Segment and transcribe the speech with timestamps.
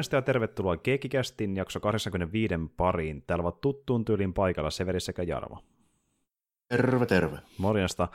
[0.00, 3.22] Morjesta ja tervetuloa Keekikästin jakso 85 pariin.
[3.26, 5.58] Täällä ovat tuttuun tyylin paikalla Severi sekä Jarmo.
[6.68, 7.38] Terve, terve.
[7.58, 8.08] Morjesta.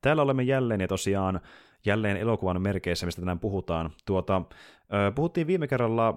[0.00, 1.40] Täällä olemme jälleen ja tosiaan
[1.86, 3.90] jälleen elokuvan merkeissä, mistä tänään puhutaan.
[4.06, 4.42] Tuota,
[5.14, 6.14] puhuttiin viime kerralla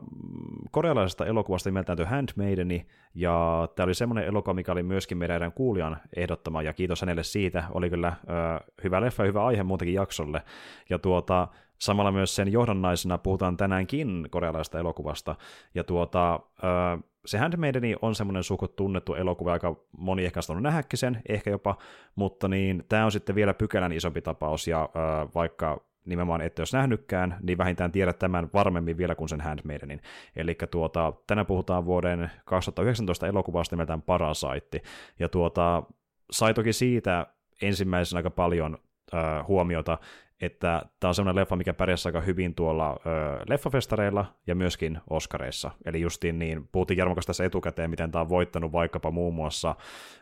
[0.71, 5.53] korealaisesta elokuvasta nimeltään The Handmaideni, ja tämä oli semmoinen elokuva, mikä oli myöskin meidän erään
[5.53, 7.63] kuulijan ehdottama, ja kiitos hänelle siitä.
[7.73, 8.13] Oli kyllä
[8.83, 10.41] hyvä leffa ja hyvä aihe muutenkin jaksolle.
[10.89, 11.47] Ja tuota,
[11.81, 15.35] Samalla myös sen johdannaisena puhutaan tänäänkin korealaisesta elokuvasta,
[15.75, 16.39] ja tuota,
[17.25, 21.77] se Handmaideni on semmoinen suhkot tunnettu elokuva, aika moni ehkä on nähäkin sen, ehkä jopa,
[22.15, 24.89] mutta niin tämä on sitten vielä pykälän isompi tapaus, ja
[25.35, 30.01] vaikka nimenomaan ette jos nähnytkään, niin vähintään tiedät tämän varmemmin vielä kuin sen Handmaidenin.
[30.35, 34.81] Eli tuota, tänään puhutaan vuoden 2019 elokuvasta nimeltään Parasite,
[35.19, 35.83] ja tuota,
[36.31, 37.27] sai toki siitä
[37.61, 38.77] ensimmäisenä aika paljon
[39.13, 39.97] äh, huomiota,
[40.41, 42.99] että tämä on sellainen leffa, mikä pärjäsi aika hyvin tuolla ö,
[43.49, 45.71] leffafestareilla ja myöskin Oscareissa.
[45.85, 49.75] Eli justiin niin, puhuttiin Jarmokas tässä etukäteen, miten tämä on voittanut vaikkapa muun muassa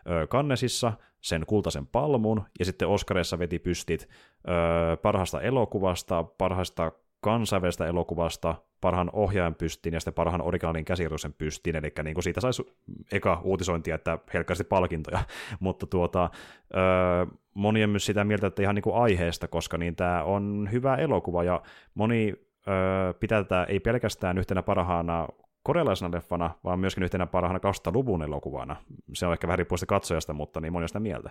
[0.09, 4.09] ö, Kannesissa sen kultaisen palmun, ja sitten Oscareissa veti pystit
[4.47, 11.75] ö, parhaasta elokuvasta, parhaasta kansainvälistä elokuvasta, parhaan ohjaajan pystiin ja sitten parhaan originaalin käsikirjoituksen pystiin,
[11.75, 12.63] eli niin kuin siitä saisi
[13.11, 15.19] eka uutisointia, että helkkaasti palkintoja,
[15.59, 16.29] mutta tuota,
[16.75, 17.25] öö,
[17.59, 20.95] moni on myös sitä mieltä, että ihan niin kuin aiheesta, koska niin tämä on hyvä
[20.95, 21.61] elokuva, ja
[21.93, 22.33] moni
[22.67, 25.27] öö, pitää tätä ei pelkästään yhtenä parhaana
[25.63, 28.75] korealaisena leffana, vaan myöskin yhtenä parhaana 2000-luvun elokuvana.
[29.13, 31.29] Se on ehkä vähän riippuu katsojasta, mutta niin moni on sitä mieltä.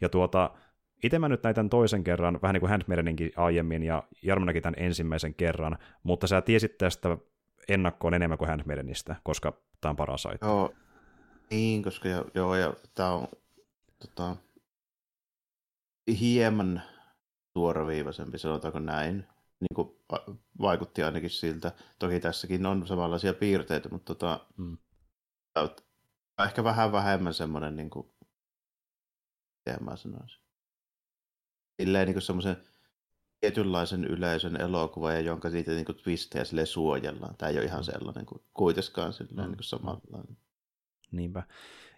[0.00, 0.50] Ja tuota,
[1.02, 4.84] itse mä nyt näitä toisen kerran, vähän niin kuin Handmaideninkin aiemmin, ja Jarmo näki tämän
[4.84, 7.16] ensimmäisen kerran, mutta sä tiesit tästä
[7.68, 10.28] ennakkoon enemmän kuin Handmaidenistä, koska tämä on paras.
[10.42, 10.70] Joo,
[11.50, 13.28] niin, koska jo, joo, ja tämä on
[13.98, 14.36] tota,
[16.08, 16.82] hieman
[17.52, 19.26] suoraviivaisempi, sanotaanko näin.
[19.60, 19.96] Niin kuin
[20.60, 21.72] vaikutti ainakin siltä.
[21.98, 24.78] Toki tässäkin on samanlaisia piirteitä, mutta tota, hmm.
[26.46, 28.06] ehkä vähän vähemmän semmoinen, niin kuin,
[29.66, 30.48] miten mä sanoisin
[31.82, 32.56] silleen niin semmoisen
[33.40, 37.36] tietynlaisen yleisön elokuva, ja jonka siitä niin kuin twistejä sille suojellaan.
[37.36, 39.52] Tämä ei ole ihan sellainen kuin kuitenkaan silleen, mm.
[39.52, 40.36] niin samanlainen.
[41.12, 41.42] Niinpä.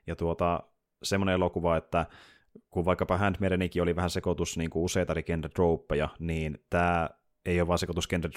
[0.07, 0.63] Ja tuota,
[1.03, 2.07] semmoinen elokuva, että
[2.71, 5.51] kun vaikkapa Handmaidenikin oli vähän sekoitus niin kuin useita eri genre
[6.19, 7.09] niin tämä
[7.47, 8.31] ei ole vaan sekoitus genre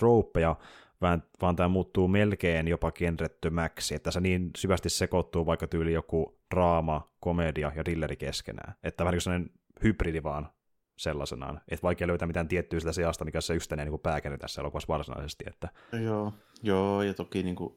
[1.01, 6.40] vaan, vaan tämä muuttuu melkein jopa genrettömäksi, että se niin syvästi sekoittuu vaikka tyyli joku
[6.56, 8.75] draama, komedia ja dilleri keskenään.
[8.84, 10.50] Että vähän niin kuin hybridi vaan
[10.97, 11.62] sellaisenaan.
[11.72, 15.44] Että vaikea löytää mitään tiettyä sitä sijasta, mikä se yhtenäinen niin pääkenne tässä elokuvassa varsinaisesti.
[15.47, 15.69] Että...
[16.03, 17.75] Joo, joo, ja toki niin kuin,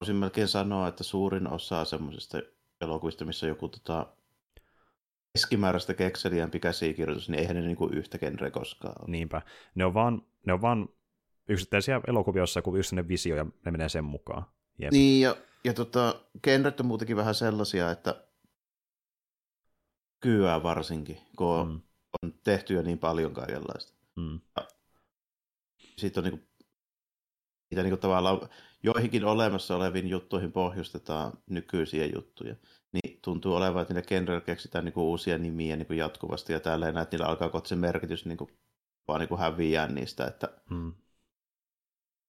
[0.00, 2.38] voisin melkein sanoa, että suurin osa semmoisista
[2.80, 4.06] elokuvista, missä joku tota,
[5.32, 9.10] keskimääräistä kekseliämpi käsikirjoitus, niin eihän ne niin kuin yhtä genre koskaan ole.
[9.10, 9.42] Niinpä.
[9.74, 10.88] Ne on vaan, ne on vaan
[11.48, 14.44] yksittäisiä elokuvia, joissa joku yksittäinen visio ja ne menee sen mukaan.
[14.78, 14.92] Jep.
[14.92, 18.24] Niin, ja, ja tota, genret on muutenkin vähän sellaisia, että
[20.20, 21.80] kyää varsinkin, kun on mm
[22.22, 23.92] on tehty jo niin paljon kaikenlaista.
[24.16, 24.40] Mm.
[25.98, 26.48] Sitten on niin kuin,
[27.70, 28.48] niitä niin kuin tavallaan
[28.82, 32.56] joihinkin olemassa oleviin juttuihin pohjustetaan nykyisiä juttuja.
[32.92, 36.60] Niin tuntuu olevan, että niillä genreillä keksitään niin kuin uusia nimiä niin kuin jatkuvasti ja
[36.60, 38.50] tälleen, että niillä alkaa kohta se merkitys niin kuin,
[39.08, 40.92] vaan niin kuin häviää niistä, että mm.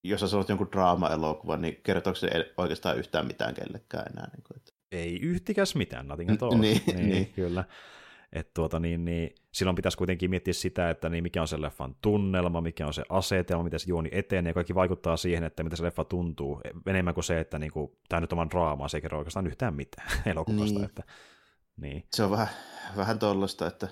[0.03, 4.29] jos sä sanot jonkun draama-elokuvan, niin kertooko se oikeastaan yhtään mitään kellekään enää?
[4.33, 4.71] Niin kuin, että...
[4.91, 6.57] Ei yhtikäs mitään, nothing at all.
[6.61, 7.63] niin, niin, niin, kyllä.
[8.33, 11.95] Että tuota, niin, niin, silloin pitäisi kuitenkin miettiä sitä, että niin mikä on se leffan
[12.01, 15.75] tunnelma, mikä on se asetelma, miten se juoni etenee, ja kaikki vaikuttaa siihen, että mitä
[15.75, 19.01] se leffa tuntuu, enemmän kuin se, että niin kuin, tämä nyt on draamaa, se ei
[19.01, 20.79] kerro oikeastaan yhtään mitään elokuvasta.
[20.79, 20.85] Niin.
[20.85, 21.03] Että,
[21.77, 22.05] niin.
[22.13, 22.47] Se on vähän,
[22.97, 23.87] vähän tollasta, että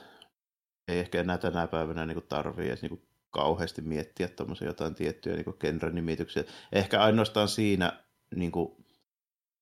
[0.87, 5.45] ei ehkä enää tänä päivänä niin tarvii edes niin kauheasti miettiä tuommoisia jotain tiettyjä niin
[5.59, 6.43] genre-nimityksiä.
[6.71, 8.03] Ehkä ainoastaan siinä
[8.35, 8.85] niin kuin,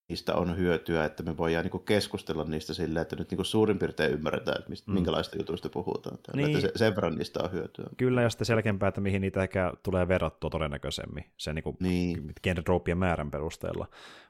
[0.09, 4.13] niistä on hyötyä, että me voidaan niinku keskustella niistä sillä, että nyt niinku suurin piirtein
[4.13, 4.95] ymmärretään, että mistä, mm.
[4.95, 6.18] minkälaista jutuista puhutaan.
[6.33, 6.48] Niin.
[6.48, 7.86] Että se, sen verran niistä on hyötyä.
[7.98, 12.33] Kyllä, ja sitten selkeämpää, että mihin niitä ehkä tulee verrattua todennäköisemmin, sen niinku niin.
[12.44, 13.88] genre määrän perusteella.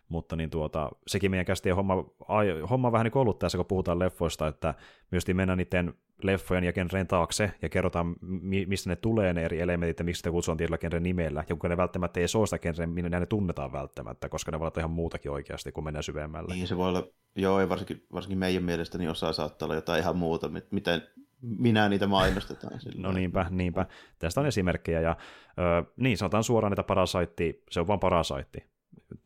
[0.09, 3.65] Mutta niin tuota, sekin meidän kästi homma, ai, homma vähän niin kuin ollut tässä, kun
[3.65, 4.73] puhutaan leffoista, että
[5.11, 5.93] myös mennään niiden
[6.23, 10.19] leffojen ja genreen taakse ja kerrotaan, mi- mistä ne tulee ne eri elementit ja miksi
[10.19, 13.71] sitä kutsutaan tietyllä genren nimellä, ja kun ne välttämättä ei soosta genren, minne ne tunnetaan
[13.71, 16.53] välttämättä, koska ne voi olla ihan muutakin oikeasti, kun mennään syvemmälle.
[16.53, 20.01] Niin se voi olla, joo, ja varsinkin, varsinkin meidän mielestä niin osa saattaa olla jotain
[20.01, 21.01] ihan muuta, miten
[21.41, 22.79] minä niitä mainostetaan.
[22.81, 23.85] Sillä no niinpä, niinpä.
[24.19, 25.17] Tästä on esimerkkejä, ja
[25.49, 28.76] ö, niin sanotaan suoraan, että Parasaitti, se on vain Parasaitti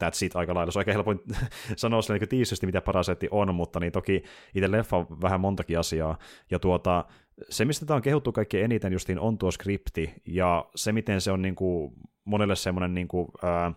[0.03, 0.71] that's it aika lailla.
[0.71, 1.19] Se on aika helpoin
[1.75, 4.23] sanoa sille niin mitä Parasetti on, mutta niin toki
[4.55, 6.17] itse leffa on vähän montakin asiaa.
[6.51, 7.05] Ja tuota,
[7.49, 11.31] se, mistä tämä on kehuttu kaikkein eniten justiin, on tuo skripti, ja se, miten se
[11.31, 11.93] on niin kuin,
[12.25, 13.71] monelle semmoinen niin kuin, ää,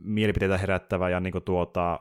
[0.00, 1.98] mielipiteitä herättävä ja niin kuin tuota, ää,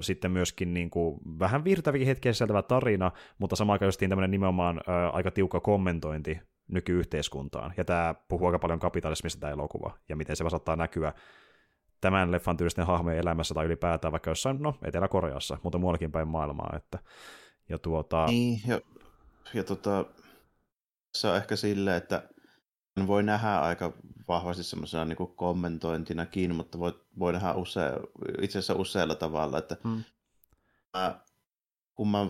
[0.00, 5.10] sitten myöskin niin kuin, vähän virtavikin hetkeä sisältävä tarina, mutta samaan aikaan tämmöinen nimenomaan ää,
[5.10, 7.74] aika tiukka kommentointi nykyyhteiskuntaan.
[7.76, 11.12] Ja tämä puhuu aika paljon kapitalismista tämä elokuva, ja miten se saattaa näkyä
[12.06, 16.72] tämän leffan tyylisten hahmojen elämässä tai ylipäätään vaikka jossain, no, Etelä-Koreassa, mutta muuallakin päin maailmaa.
[16.76, 16.98] Että,
[17.68, 18.26] ja tuota...
[18.26, 18.80] Niin, ja,
[19.54, 20.04] ja tota,
[21.14, 22.28] se on ehkä silleen, että
[23.06, 23.92] voi nähdä aika
[24.28, 27.80] vahvasti semmoisena niin kuin kommentointinakin, mutta voi, voi nähdä use,
[28.42, 30.04] itse asiassa usealla tavalla, että hmm.
[30.94, 31.20] mä,
[31.94, 32.26] kun mä,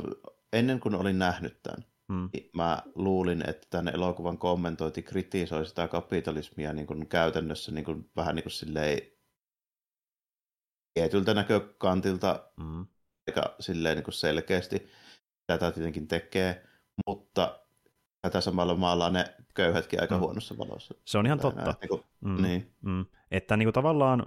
[0.52, 2.28] ennen kuin olin nähnyt tämän, hmm.
[2.32, 8.11] niin mä luulin, että tämän elokuvan kommentointi kritisoi sitä kapitalismia niin kuin käytännössä niin kuin,
[8.17, 9.15] vähän niin kuin silleen
[10.96, 12.87] tietyltä näkökantilta mm.
[13.28, 14.88] aika silleen niin kuin selkeästi
[15.46, 16.66] tätä tietenkin tekee,
[17.06, 17.58] mutta
[18.22, 20.20] tätä samalla maalla ne köyhätkin aika mm.
[20.20, 20.94] huonossa valossa.
[21.04, 21.62] Se on ihan totta.
[21.62, 22.43] Näin, niin kuin, mm.
[22.43, 22.75] Niin.
[22.81, 23.06] Mm.
[23.31, 24.26] Että niin kuin tavallaan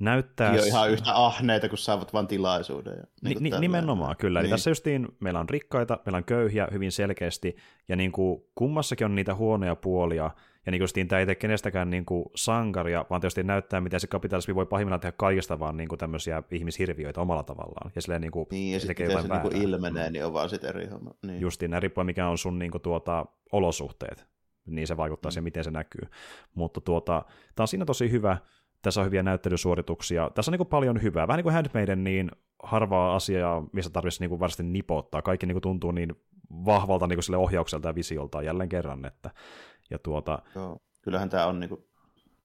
[0.00, 0.54] näyttää...
[0.54, 2.96] Joo, ihan yhtä ahneita, kun saavat vain tilaisuuden.
[2.96, 4.38] Ja, niin Ni, nimenomaan, kyllä.
[4.38, 4.44] Niin.
[4.46, 7.56] Eli tässä justiin meillä on rikkaita, meillä on köyhiä hyvin selkeästi,
[7.88, 10.30] ja niin kuin kummassakin on niitä huonoja puolia,
[10.66, 14.06] ja niin kuin tämä ei tee kenestäkään niin kuin sankaria, vaan tietysti näyttää, miten se
[14.06, 17.90] kapitalismi voi pahimmillaan tehdä kaikista vaan niin kuin tämmöisiä ihmishirviöitä omalla tavallaan.
[17.94, 20.70] Ja silleen niin kuin, niin, ja sitten se niin kuin ilmenee, niin on vaan sitten
[20.70, 21.10] eri homma.
[21.26, 21.40] Niin.
[21.40, 24.26] Justiin, riippuen mikä on sun niin kuin, tuota, olosuhteet,
[24.66, 25.32] niin se vaikuttaa mm.
[25.32, 26.08] siihen, miten se näkyy.
[26.54, 27.24] Mutta tuota,
[27.54, 28.38] tämä on siinä tosi hyvä,
[28.82, 30.30] tässä on hyviä näyttelysuorituksia.
[30.34, 31.28] Tässä on niin paljon hyvää.
[31.28, 32.30] Vähän niin kuin Handmaiden, niin
[32.62, 35.22] harvaa asiaa, missä tarvitsisi niin varsinaisesti nipottaa.
[35.22, 36.14] Kaikki niin kuin tuntuu niin
[36.50, 39.04] vahvalta niin kuin sille ohjaukselta ja visiolta jälleen kerran.
[39.04, 39.30] Että,
[39.90, 40.38] ja tuota...
[40.54, 40.78] Joo.
[41.02, 41.84] Kyllähän tämä on niin kuin,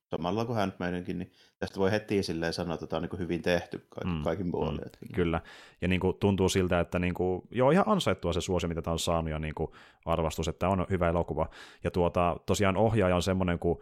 [0.10, 3.88] samalla kuin Handmaidenkin, niin tästä voi heti silleen sanoa, että tämä on niin hyvin tehty
[3.90, 4.82] kaikin, mm, kaikin puolin.
[4.82, 5.42] Mm, kyllä,
[5.82, 8.92] ja niin kuin, tuntuu siltä, että niin kuin, joo, ihan ansaittua se suosi, mitä tämä
[8.92, 9.72] on saanut, ja niin kuin,
[10.06, 11.50] arvostus, että on hyvä elokuva.
[11.84, 13.80] Ja tuota, tosiaan ohjaaja on semmoinen kuin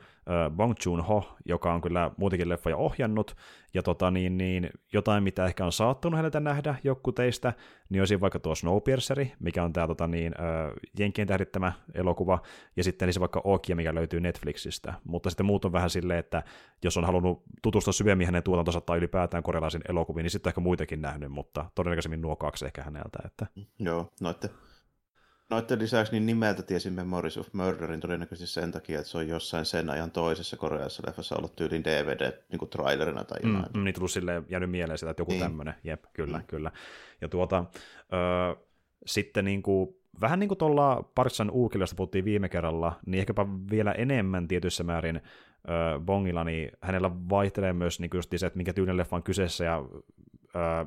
[0.56, 3.36] Bong Joon-ho, joka on kyllä muutenkin leffoja ohjannut,
[3.74, 7.54] ja tota, niin, niin, jotain, mitä ehkä on saattanut häneltä nähdä joku teistä,
[7.90, 10.34] niin olisi vaikka tuo Snowpierceri, mikä on tämä tota, niin,
[11.00, 12.40] Jenkien tähdittämä elokuva,
[12.76, 14.94] ja sitten se vaikka Okia, mikä löytyy Netflixistä.
[15.04, 16.44] Mutta sitten muut on vähän silleen, että
[16.84, 21.02] jos on halunnut tutustua syvemmin hänen tuotantonsa tai ylipäätään korealaisiin elokuviin, niin sitten ehkä muitakin
[21.02, 23.20] nähnyt, mutta todennäköisemmin nuo kaksi ehkä häneltä.
[23.26, 23.48] Että...
[23.80, 24.50] Joo, noitte
[25.50, 29.66] Noiden lisäksi niin nimeltä tiesin Memories of Murderin todennäköisesti sen takia, että se on jossain
[29.66, 33.72] sen ajan toisessa koreassa leffassa ollut tyylin DVD niin kuin trailerina tai mm, jotain.
[33.74, 35.42] Mm, niin tullut silleen jäänyt mieleen sitä, että joku niin.
[35.42, 36.44] tämmöinen, jep, kyllä, mm.
[36.48, 36.72] kyllä.
[37.22, 37.66] Ja tuota,
[38.14, 38.56] ö,
[39.06, 39.90] sitten niin kuin,
[40.22, 44.84] vähän niin kuin tuolla Parksan Uukilla, josta puhuttiin viime kerralla, niin ehkäpä vielä enemmän tietyissä
[44.84, 49.24] määrin ö, Bongilla, niin hänellä vaihtelee myös niin just se, että mikä tyylinen leffa on
[49.24, 49.84] kyseessä ja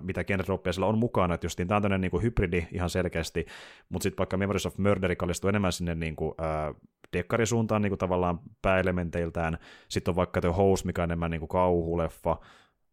[0.03, 3.47] mitä genre sillä on mukana, että justiin tämä on tämmöinen niin hybridi ihan selkeästi,
[3.89, 6.75] mutta sitten vaikka Memories of Murder kallistuu enemmän sinne niin kuin, äh,
[7.13, 9.59] dekkarisuuntaan niin kuin tavallaan pääelementeiltään,
[9.89, 12.37] sitten on vaikka The Host, mikä on enemmän niin kuin kauhuleffa,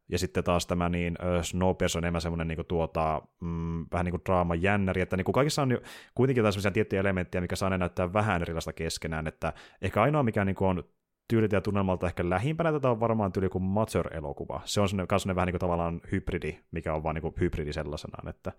[0.09, 4.11] ja sitten taas tämä niin, Snowpiercer on enemmän semmoinen niin kuin, tuota, mm, vähän niin
[4.11, 5.81] kuin draama jännäri, että niin kuin kaikissa on jo,
[6.15, 10.45] kuitenkin jotain tiettyjä elementtejä, mikä saa ne näyttää vähän erilaista keskenään, että ehkä ainoa mikä
[10.45, 10.83] niin kuin on
[11.27, 14.61] tyyliltä ja tunnelmalta ehkä lähimpänä tätä on varmaan tyyli kuin Mature-elokuva.
[14.65, 18.27] Se on sellainen, vähän niin kuin tavallaan hybridi, mikä on vaan niin kuin hybridi sellaisenaan,
[18.27, 18.51] että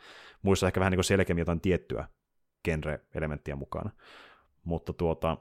[0.42, 2.08] muissa ehkä vähän niin kuin selkeämmin jotain tiettyä
[2.68, 3.90] genre-elementtiä mukana.
[4.64, 5.36] Mutta tuota,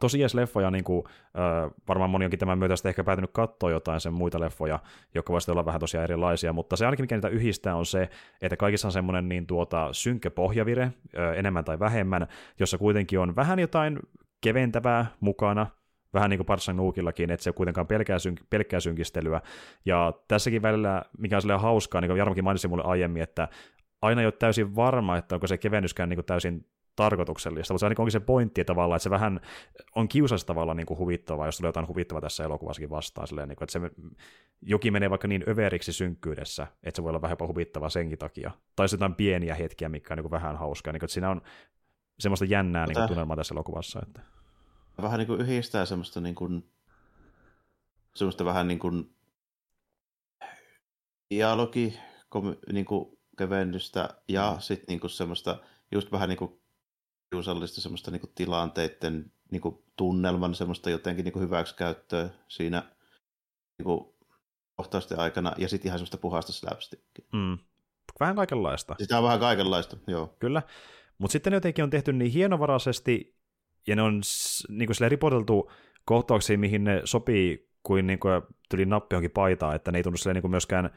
[0.00, 4.00] tosi jees leffoja, niin kuin, äh, varmaan moni onkin tämän myötä ehkä päätynyt katsoa jotain
[4.00, 4.78] sen muita leffoja,
[5.14, 8.08] jotka voisivat olla vähän tosiaan erilaisia, mutta se ainakin mikä niitä yhdistää on se,
[8.42, 12.26] että kaikissa on semmoinen niin tuota, synkkä pohjavire, äh, enemmän tai vähemmän,
[12.60, 13.98] jossa kuitenkin on vähän jotain
[14.40, 15.66] keventävää mukana,
[16.16, 19.40] vähän niin kuin Parsan Nuukillakin, että se on kuitenkaan pelkkää, syn- pelkkää synkistelyä.
[19.84, 23.48] Ja tässäkin välillä, mikä on silleen hauskaa, niin kuin Jarmokin mainitsi mulle aiemmin, että
[24.02, 27.94] aina ei ole täysin varma, että onko se kevennyskään niin kuin täysin tarkoituksellista, mutta se
[27.98, 29.40] onkin se pointti tavallaan, että se vähän
[29.94, 33.56] on kiusallista tavalla niin kuin huvittavaa, jos tulee jotain huvittavaa tässä elokuvassakin vastaan, silleen, niin
[33.56, 33.90] kuin, että se
[34.62, 38.50] jokin menee vaikka niin överiksi synkkyydessä, että se voi olla vähän jopa huvittavaa senkin takia.
[38.76, 41.40] Tai jotain pieniä hetkiä, mikä on niin kuin vähän hauskaa, niin kuin, että siinä on
[42.18, 44.00] semmoista jännää niin kuin, tunnelmaa tässä elokuvassa.
[44.06, 44.20] Että
[45.02, 46.70] vähän niin kuin yhdistää semmoista niin kuin,
[48.14, 49.16] semmoista vähän niin kuin
[51.30, 51.98] dialogi,
[52.28, 54.60] kom, niin kuin kevennystä ja mm.
[54.60, 55.58] sitten niin kuin semmoista
[55.92, 56.60] just vähän niin kuin
[57.30, 62.82] kiusallista semmoista niin kuin tilanteiden niin kuin tunnelman semmoista jotenkin niin kuin hyväksikäyttöä siinä
[63.78, 64.00] niin kuin
[64.76, 67.24] kohtausten aikana ja sitten ihan semmoista puhasta slapstickia.
[67.32, 67.58] Mm.
[68.20, 68.96] Vähän kaikenlaista.
[68.98, 70.36] Sitä on vähän kaikenlaista, joo.
[70.38, 70.62] Kyllä.
[71.18, 73.35] Mutta sitten jotenkin on tehty niin hienovaraisesti,
[73.86, 74.20] ja ne on
[74.68, 75.70] niin kuin ripoteltu
[76.04, 80.16] kohtauksiin, mihin ne sopii kuin, niin kuin tuli nappi johonkin paitaan, että ne ei tunnu
[80.34, 80.90] niin kuin myöskään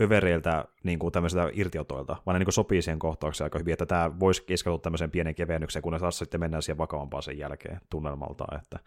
[0.00, 3.86] övereiltä niin kuin tämmöisiltä irtiotoilta, vaan ne niin kuin sopii siihen kohtaukseen aika hyvin, että
[3.86, 8.44] tämä voisi keskeytyä tämmöiseen pienen kevennykseen, kun taas sitten mennään siihen vakavampaan sen jälkeen tunnelmalta.
[8.62, 8.78] Että,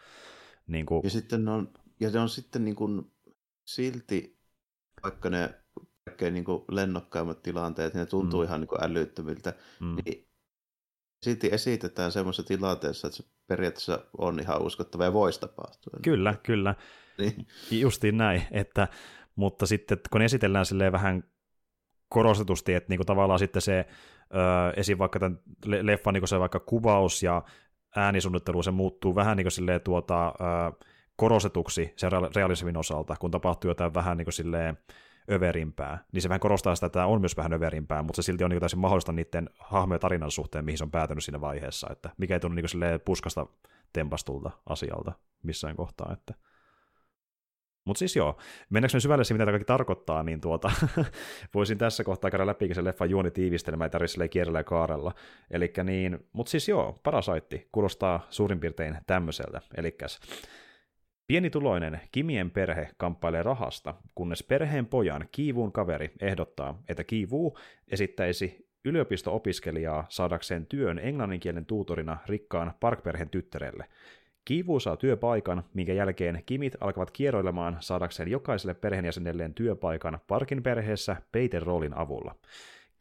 [0.67, 1.01] niin kuin...
[1.03, 3.11] Ja sitten on, ja ne on sitten niin kuin,
[3.65, 4.37] silti,
[5.03, 5.53] vaikka ne
[6.05, 8.45] kaikkein niin kuin lennokkaimmat tilanteet, ne tuntuu mm.
[8.45, 9.95] ihan niin kuin älyttömiltä, mm.
[10.05, 10.27] niin
[11.23, 15.99] silti esitetään semmoisessa tilanteessa, että se periaatteessa on ihan uskottava ja voisi tapahtua.
[16.03, 16.75] Kyllä, kyllä.
[17.17, 17.47] niin.
[17.71, 18.87] Justiin näin, että,
[19.35, 21.23] mutta sitten kun esitellään silleen vähän
[22.09, 23.85] korostetusti, että niinku tavallaan sitten se
[24.33, 24.97] ö, esim.
[24.97, 27.43] vaikka tämän leffan niinku se vaikka kuvaus ja
[27.95, 30.31] äänisuunnittelu, se muuttuu vähän niin kuin tuota, ö,
[31.15, 34.77] korostetuksi sen realismin osalta, kun tapahtuu jotain vähän niin kuin silleen,
[35.31, 38.43] överimpää, niin se vähän korostaa sitä, että tämä on myös vähän överimpää, mutta se silti
[38.43, 42.09] on niin täysin mahdollista niiden hahmojen tarinan suhteen, mihin se on päätynyt siinä vaiheessa, että
[42.17, 43.45] mikä ei tunnu niin puskasta
[43.93, 45.11] tempastulta asialta
[45.43, 46.13] missään kohtaa.
[46.13, 46.33] Että.
[47.85, 48.37] Mutta siis joo,
[48.69, 50.71] mennäänkö me syvälle siihen, mitä tämä kaikki tarkoittaa, niin tuota,
[51.53, 55.13] voisin tässä kohtaa käydä läpi se leffan juoni tiivistelmä, ei tarvitse kierrellä ja kaarella.
[55.51, 59.61] Elikkä niin, mutta siis joo, Parasaitti kuulostaa suurin piirtein tämmöiseltä.
[59.77, 60.19] Elikkäs
[61.27, 70.05] Pienituloinen Kimien perhe kamppailee rahasta, kunnes perheen pojan Kiivuun kaveri ehdottaa, että Kiivuu esittäisi yliopisto-opiskelijaa
[70.09, 73.85] saadakseen työn englanninkielen tuutorina rikkaan Parkperheen tyttärelle.
[74.45, 81.61] Kiivuu saa työpaikan, minkä jälkeen Kimit alkavat kierroilemaan saadakseen jokaiselle perheenjäsenelleen työpaikan Parkin perheessä peiten
[81.61, 82.35] roolin avulla.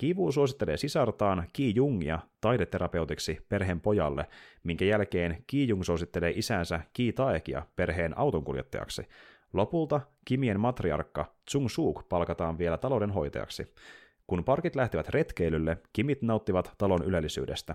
[0.00, 4.26] Kivu suosittelee sisartaan Ki Jungia taideterapeutiksi perheen pojalle,
[4.64, 9.08] minkä jälkeen Ki Jung suosittelee isänsä Ki Taekia perheen autonkuljettajaksi.
[9.52, 13.74] Lopulta Kimien matriarkka Chung Suk palkataan vielä taloudenhoitajaksi.
[14.26, 17.74] Kun parkit lähtevät retkeilylle, Kimit nauttivat talon ylellisyydestä.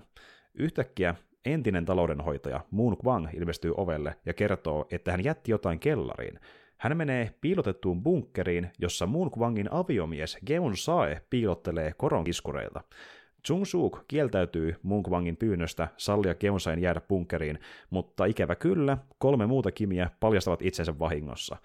[0.54, 1.14] Yhtäkkiä
[1.44, 6.40] entinen taloudenhoitaja Moon Kwang ilmestyy ovelle ja kertoo, että hän jätti jotain kellariin.
[6.78, 12.80] Hän menee piilotettuun bunkkeriin, jossa Moon Kwangin aviomies Geun Sae piilottelee koronkiskureilta.
[13.46, 17.58] Chung Suk kieltäytyy Moon Kwangin pyynnöstä sallia Geunsain jäädä bunkkeriin,
[17.90, 21.56] mutta ikävä kyllä, kolme muuta kimiä paljastavat itsensä vahingossa.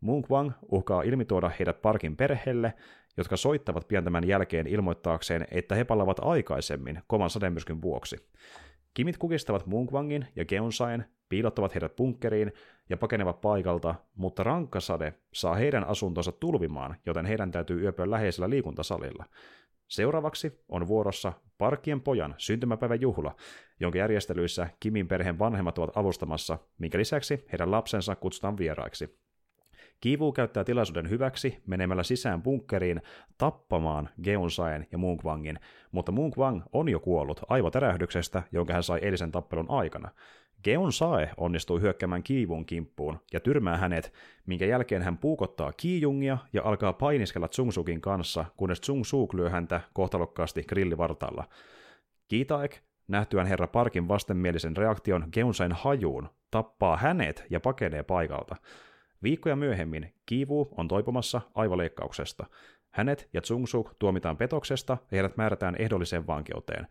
[0.00, 2.74] Moon Kwang uhkaa ilmituoda heidät parkin perheelle,
[3.16, 8.16] jotka soittavat pian tämän jälkeen ilmoittaakseen, että he palavat aikaisemmin kovan sademyrskyn vuoksi.
[8.94, 12.52] Kimit kukistavat Munkwangin ja Geunsain, piilottavat heidät bunkkeriin
[12.88, 19.24] ja pakenevat paikalta, mutta rankkasade saa heidän asuntonsa tulvimaan, joten heidän täytyy yöpyä läheisellä liikuntasalilla.
[19.88, 23.36] Seuraavaksi on vuorossa Parkien pojan syntymäpäivän juhla,
[23.80, 29.18] jonka järjestelyissä Kimin perheen vanhemmat ovat avustamassa, minkä lisäksi heidän lapsensa kutsutaan vieraiksi.
[30.00, 33.02] Kivu käyttää tilaisuuden hyväksi menemällä sisään bunkkeriin
[33.38, 35.60] tappamaan Geunsaen ja Munkwangin,
[35.92, 40.10] mutta Munkwang on jo kuollut aivotärähdyksestä, jonka hän sai eilisen tappelun aikana.
[40.64, 44.12] Geon Sae onnistui hyökkäämään Kiivun kimppuun ja tyrmää hänet,
[44.46, 50.62] minkä jälkeen hän puukottaa Kiijungia ja alkaa painiskella Tsungsukin kanssa, kunnes Tsungsuk lyö häntä kohtalokkaasti
[50.62, 51.44] grillivartalla.
[52.28, 58.56] Kiitaek, nähtyään herra Parkin vastenmielisen reaktion Geunsain hajuun, tappaa hänet ja pakenee paikalta.
[59.22, 62.46] Viikkoja myöhemmin Kivu on toipumassa aivoleikkauksesta.
[62.90, 66.86] Hänet ja Tsungsuk tuomitaan petoksesta ja heidät määrätään ehdolliseen vankeuteen.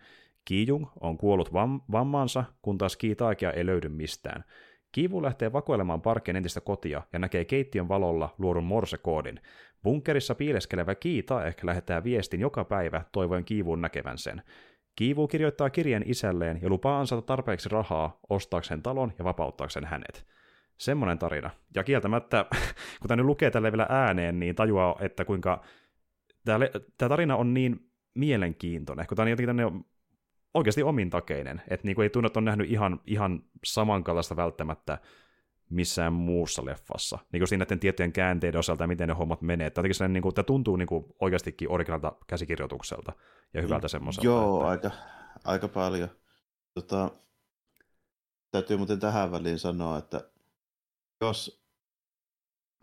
[0.45, 4.43] Kijung on kuollut vam- vammaansa, kun taas Kiitaakia ei löydy mistään.
[4.91, 9.39] Kivu lähtee vakoilemaan Parken entistä kotia ja näkee keittiön valolla luodun morsekoodin.
[9.83, 14.41] Bunkerissa piileskelevä Kiitaek lähettää viestin joka päivä toivoen Kiivun näkevän sen.
[14.95, 20.25] Kiivu kirjoittaa kirjeen isälleen ja lupaa ansata tarpeeksi rahaa ostaakseen talon ja vapauttaakseen hänet.
[20.79, 21.49] Semmoinen tarina.
[21.75, 22.45] Ja kieltämättä,
[22.99, 25.63] kun tämä nyt lukee tälle vielä ääneen, niin tajuaa, että kuinka
[26.45, 26.65] tämä,
[26.97, 29.85] tämä tarina on niin mielenkiintoinen, kun tämä on jotenkin
[30.53, 34.97] oikeasti omintakeinen, että niin kuin ei tunne, että on nähnyt ihan, ihan samankaltaista välttämättä
[35.69, 37.19] missään muussa leffassa.
[37.31, 39.69] Niin kuin siinä näiden tiettyjen käänteiden osalta miten ne hommat menee.
[39.69, 43.13] Tämä, niin kuin, tämä tuntuu niin kuin oikeastikin originaalta käsikirjoitukselta
[43.53, 44.27] ja hyvältä semmoiselta.
[44.27, 44.87] Joo, että...
[44.87, 45.03] aika,
[45.43, 46.09] aika paljon.
[46.73, 47.11] Tota,
[48.51, 50.29] täytyy muuten tähän väliin sanoa, että
[51.21, 51.63] jos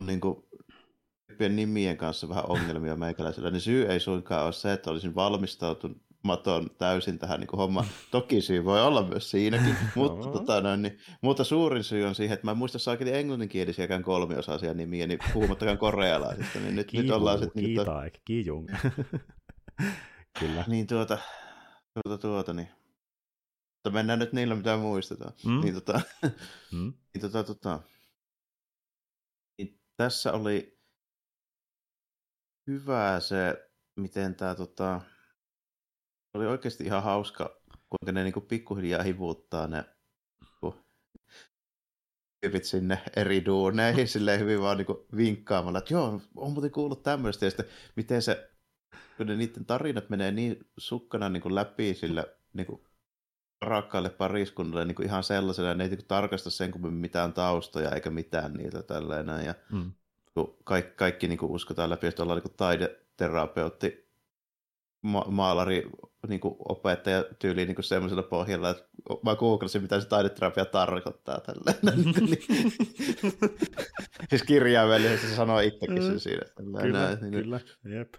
[0.00, 0.42] niin kuin,
[1.48, 6.70] nimien kanssa vähän ongelmia meikäläisellä, niin syy ei suinkaan ole se, että olisin valmistautunut maton
[6.78, 7.86] täysin tähän niin hommaan.
[8.10, 12.34] Toki syy voi olla myös siinäkin, mutta, tota, noin, niin, mutta suurin syy on siihen,
[12.34, 16.58] että mä en muista saakeli englanninkielisiäkään kolmiosaisia nimiä, niin puhumattakaan korealaisista.
[16.58, 17.64] Niin nyt, nyt ollaan sitten...
[17.64, 18.68] Niin, tuota, Kijung.
[20.40, 20.64] Kyllä.
[20.66, 21.18] Niin tuota,
[21.94, 22.68] tuota, tuota, niin.
[23.74, 25.32] Mutta mennään nyt niillä, mitä muistetaan.
[25.44, 25.60] Mm.
[25.60, 26.00] Niin, tota,
[26.72, 26.92] mm.
[27.14, 27.80] niin, tota, tota,
[29.96, 30.78] tässä oli
[32.66, 35.00] hyvä se, miten tämä tota,
[36.34, 39.84] oli oikeasti ihan hauska, kuinka ne niinku pikkuhiljaa hivuttaa ne
[42.40, 47.46] tyypit sinne eri duuneihin silleen hyvin vaan niinku vinkkaamalla, että joo, on muuten kuullut tämmöistä,
[47.46, 48.50] ja sitten miten se,
[49.16, 52.86] kun ne niiden tarinat menee niin sukkana niinku läpi sille niinku
[53.62, 58.10] rakkaalle pariskunnalle niin kuin ihan sellaisena, ne ei niin tarkasta sen kuin mitään taustoja eikä
[58.10, 59.44] mitään niitä tällainen.
[59.46, 59.92] Ja mm.
[60.64, 64.06] kaikki, kaikki niin kuin uskotaan läpi, että ollaan niin kuin taideterapeutti,
[65.02, 65.90] ma- maalari,
[66.28, 68.88] niin kuin opettaja tyyli niin semmoisella pohjalla, että
[69.24, 72.04] mä googlasin, mitä se taideterapia tarkoittaa tälleen.
[74.30, 76.42] siis kirjaimellisesti se sanoo itsekin sen siinä.
[76.54, 78.14] Tälleen, kyllä, niin, kyllä, jep.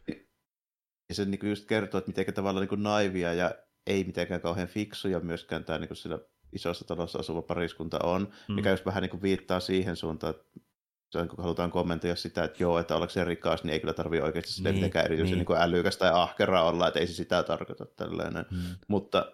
[1.10, 3.56] Ja se niin kuin just kertoo, että miten tavallaan niin kuin naivia ja
[3.88, 6.20] ei mitenkään kauhean fiksuja myöskään tämä niin kuin sillä
[6.54, 8.56] isossa talossa asuva pariskunta on, mm.
[8.56, 12.80] mikä just vähän niin kuin viittaa siihen suuntaan, että kun halutaan kommentoida sitä, että joo,
[12.80, 15.46] että ollaanko se rikas, niin ei kyllä tarvitse oikeasti sille niin, mitenkään erityisen niin.
[15.50, 18.46] niin älykäs tai ahkera olla, että ei se sitä tarkoita tällainen.
[18.52, 18.58] Mm.
[18.88, 19.32] Mutta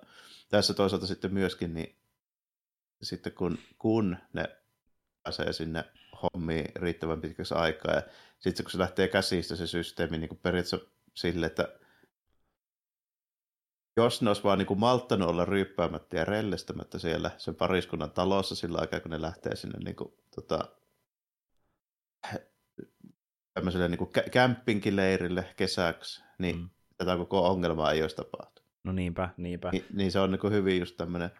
[0.50, 1.95] tässä toisaalta sitten myöskin, niin
[3.01, 4.45] sitten kun, kun ne
[5.24, 5.83] pääsee sinne
[6.24, 8.01] hommiin riittävän pitkäksi aikaa, ja
[8.39, 11.67] sitten kun se lähtee käsistä se systeemi niin kuin periaatteessa sille, että
[13.97, 18.55] jos ne olisi vaan niin kuin malttanut olla ryyppäämättä ja rellestämättä siellä sen pariskunnan talossa
[18.55, 20.59] sillä aikaa, kun ne lähtee sinne niin kuin, tota,
[23.53, 26.69] tämmöiselle niin kuin kämpinkileirille kesäksi, niin mm.
[26.97, 28.69] tätä koko ongelmaa ei olisi tapahtunut.
[28.83, 29.69] No niinpä, niinpä.
[29.71, 31.31] Ni, niin se on niin kuin hyvin just tämmöinen,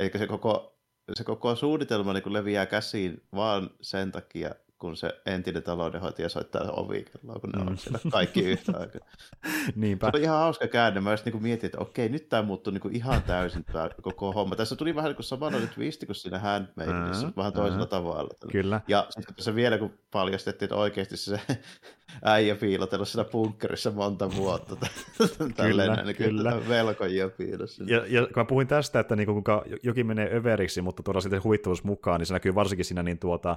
[0.00, 0.78] eli se koko,
[1.14, 6.70] se koko suunnitelma niin kuin leviää käsiin vaan sen takia, kun se entinen taloudenhoitaja soittaa
[6.70, 7.68] ovikelloa, kun ne mm.
[7.68, 9.08] on siellä kaikki yhtä aikaa.
[9.74, 10.06] Niinpä.
[10.06, 11.00] Se oli ihan hauska käänne.
[11.00, 14.56] Mä niin mietin, että okei, nyt tämä muuttuu niin ihan täysin tämä koko homma.
[14.56, 17.88] Tässä tuli vähän niin samanlainen twisti kuin siinä Handmaidissa, uh-huh, vähän toisella uh-huh.
[17.88, 18.34] tavalla.
[18.52, 18.80] Kyllä.
[18.88, 21.40] Ja sitten se vielä, kun paljastettiin, että oikeasti se
[22.24, 24.76] äijä piilotellut siinä bunkkerissa monta vuotta.
[25.66, 26.68] kyllä, niin kyllä.
[26.68, 27.84] Velkojia piilossa.
[27.86, 31.44] Ja, ja kun mä puhuin tästä, että niin kuinka jokin menee överiksi, mutta tuoda sitten
[31.44, 33.56] huvittavuus mukaan, niin se näkyy varsinkin siinä niin tuota,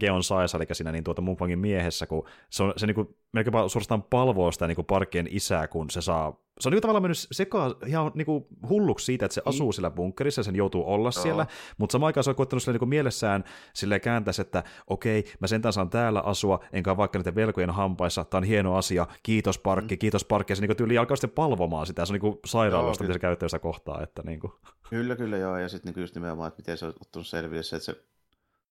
[0.00, 3.70] Geon Saes, eli siinä niin tuota Mukbangin miehessä, kun se, on, se niin kuin, melkein
[3.70, 7.26] suorastaan palvoo sitä niin kuin parkkien isää, kun se saa se on niin tavallaan mennyt
[7.32, 9.72] sekaan ihan niin kuin hulluksi siitä, että se asuu mm.
[9.72, 11.22] siellä bunkkerissa ja sen joutuu olla Joo.
[11.22, 11.46] siellä,
[11.78, 15.46] mutta samaan aikaan se on koettanut sille niin kuin mielessään sille kääntäisi, että okei, mä
[15.46, 19.94] sentään saan täällä asua, enkä vaikka niiden velkojen hampaissa, tämä on hieno asia, kiitos parkki,
[19.94, 19.98] mm.
[19.98, 23.04] kiitos parkki, ja se niin kuin tyyli alkaa sitten palvomaan sitä, se on niin sairaalasta,
[23.04, 24.02] miten se käyttää sitä kohtaa.
[24.02, 24.52] Että niin kuin.
[24.90, 27.76] Kyllä, kyllä joo, ja sitten niin just nimenomaan, että miten se on ottanut selville se,
[27.76, 28.04] että se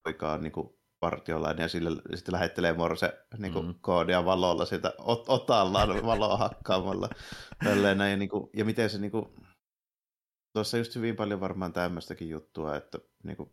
[0.04, 3.74] poika on niin kuin partiolainen ja sille sitten lähettelee Morse niin kuin, mm.
[3.80, 7.08] koodia valolla sieltä ot- otallaan valoa hakkaamalla.
[7.64, 9.26] Tälleen, näin, niin kuin, ja miten se niin kuin,
[10.52, 13.50] tuossa just hyvin paljon varmaan tämmöistäkin juttua, että niin kuin,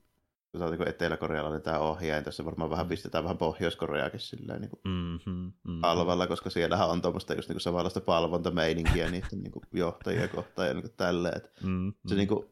[0.57, 2.89] se on niin etelä-korealainen tämä ohjaaja, tässä varmaan vähän mm.
[2.89, 5.83] pistetään vähän Pohjois-Koreakin silleen niin kuin mm-hmm, mm-hmm.
[5.83, 10.67] alvalla, koska siellähän on tuommoista just niin kuin samanlaista palvontameininkiä niiden niin kuin johtajia kohtaan
[10.67, 11.37] ja niin kuin tälleen.
[11.37, 11.93] Että mm-hmm.
[12.07, 12.45] Se niin kuin,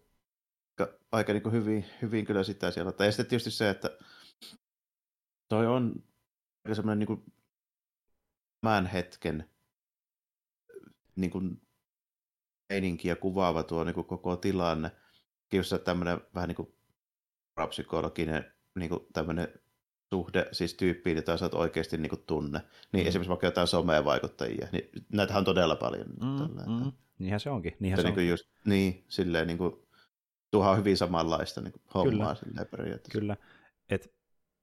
[1.11, 2.93] aika niin kuin hyvin, hyvin kyllä sitä siellä.
[2.99, 3.89] Ja sitten tietysti se, että
[5.47, 6.03] toi on
[6.65, 7.33] aika semmoinen niin kuin
[8.61, 9.49] tämän hetken
[11.15, 11.61] niin kuin
[12.69, 14.91] meininkiä kuvaava tuo niin kuin koko tilanne.
[15.49, 16.75] Kiussa tämmöinen vähän niin kuin
[17.55, 19.47] parapsykologinen niin kuin tämmöinen
[20.13, 22.61] suhde siis tyyppiin, jota sä oot oikeasti niin kuin tunne.
[22.91, 23.07] Niin mm.
[23.07, 26.07] esimerkiksi vaikka jotain somea vaikuttajia, niin näitähän on todella paljon.
[26.07, 26.91] Mm, mm.
[27.19, 27.77] Niinhän se onkin.
[27.79, 29.73] Niinhän se, se niin just, niin, silleen niin kuin,
[30.51, 32.35] tuohan on hyvin samanlaista niin kuin, hommaa Kyllä.
[32.35, 33.19] silleen periaatteessa.
[33.19, 33.37] Kyllä.
[33.89, 34.15] Et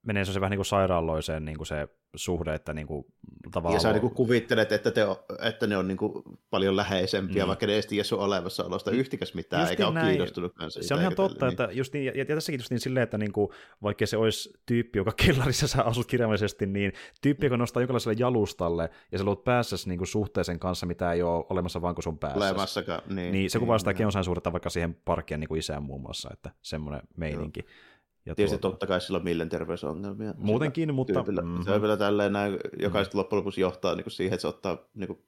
[0.07, 3.05] menee se vähän niin kuin sairaaloiseen niin kuin se suhde, että niin kuin,
[3.53, 3.77] tavallaan...
[3.77, 5.01] Ja sä niin kuin kuvittelet, että, te,
[5.43, 6.13] että ne on niin kuin
[6.51, 7.49] paljon läheisempiä, mm.
[7.49, 9.97] vaikka ne ei tiedä sun olemassaolosta yhtikäs mitään, just eikä näin.
[9.97, 10.89] ole kiinnostunutkaan siitä.
[10.89, 11.53] Se on ihan totta, niin.
[11.53, 13.49] että just niin, ja, ja tässäkin just niin silleen, että niin kuin,
[13.83, 18.91] vaikka se olisi tyyppi, joka kellarissa sä asut kirjaimellisesti, niin tyyppi, joka nostaa jonkinlaiselle jalustalle,
[19.13, 22.19] ja sä luot päässäsi niin kuin suhteeseen kanssa, mitä ei ole olemassa vaan kuin sun
[22.19, 22.39] päässä.
[22.39, 23.33] Olemassakaan, niin.
[23.33, 26.51] Niin, se kuvaa sitä niin, suhdetta vaikka siihen parkkien niin kuin isään muun muassa, että
[26.63, 27.61] semmoinen meininki.
[27.61, 27.92] Joo.
[28.27, 28.73] Ja Tietysti tuota...
[28.73, 30.35] totta kai sillä on mielenterveysongelmia.
[30.39, 31.13] Muutenkin, mutta...
[31.13, 31.43] Tyypillä.
[31.43, 31.65] Mm-hmm.
[31.65, 33.19] Se on vielä tälleen näin, joka mm-hmm.
[33.19, 35.19] loppujen lopuksi johtaa niin kuin siihen, että se ottaa niin kuin,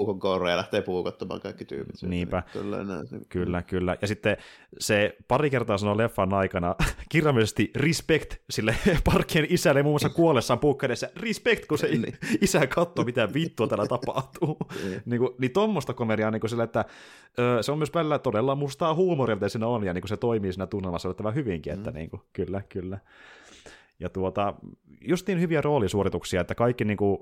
[0.00, 2.02] puukon koura ja lähtee puukottamaan kaikki tyypit.
[2.02, 2.42] Niinpä.
[2.52, 2.76] Kyllä,
[3.28, 3.96] kyllä, kyllä.
[4.02, 4.36] Ja sitten
[4.78, 6.74] se pari kertaa sanoo leffan aikana
[7.12, 8.76] kirjaimellisesti respect sille
[9.12, 11.08] parkkien isälle muun muassa kuollessaan puukkaidessa.
[11.16, 12.18] Respect, kun se niin.
[12.40, 14.56] isä katsoo, mitä vittua täällä tapahtuu.
[14.84, 16.84] niin, niin, kuin, niin tuommoista komediaa niin kuin sille, että
[17.60, 20.52] se on myös välillä todella mustaa huumoria, mitä siinä on, ja niin kuin se toimii
[20.52, 21.94] siinä tunnelmassa yllättävän hyvinkin, että mm.
[21.94, 22.98] niin kuin, kyllä, kyllä.
[24.00, 24.54] Ja tuota,
[25.00, 27.18] just niin hyviä roolisuorituksia, että kaikki niin kuin,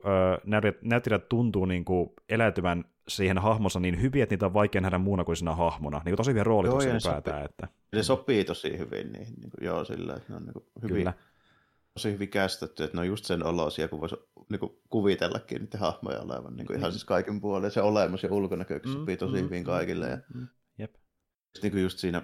[0.82, 5.24] näyttelijät tuntuu niin kuin, eläytyvän siihen hahmonsa niin hyvin, että niitä on vaikea nähdä muuna
[5.24, 5.98] kuin siinä hahmona.
[5.98, 7.44] Niin kuin, tosi hyviä roolituksia joo, ylipäätään.
[7.44, 7.68] Että...
[7.92, 10.96] Ne sopii tosi hyvin niin, niin kuin, joo, sillä, että ne on niin kuin, hyvin,
[10.96, 11.12] Kyllä.
[11.94, 14.16] tosi hyvin kästetty, että ne on just sen olosia, kun voisi
[14.50, 17.70] niin kuin, kuvitellakin niiden hahmoja olevan niin kuin, ihan siis kaiken puolen.
[17.70, 20.08] Se olemus ja ulkonäkökin mm, sopii tosi mm, hyvin mm, kaikille.
[20.08, 20.94] Ja, mm, jep.
[21.62, 22.22] Niin kuin just siinä,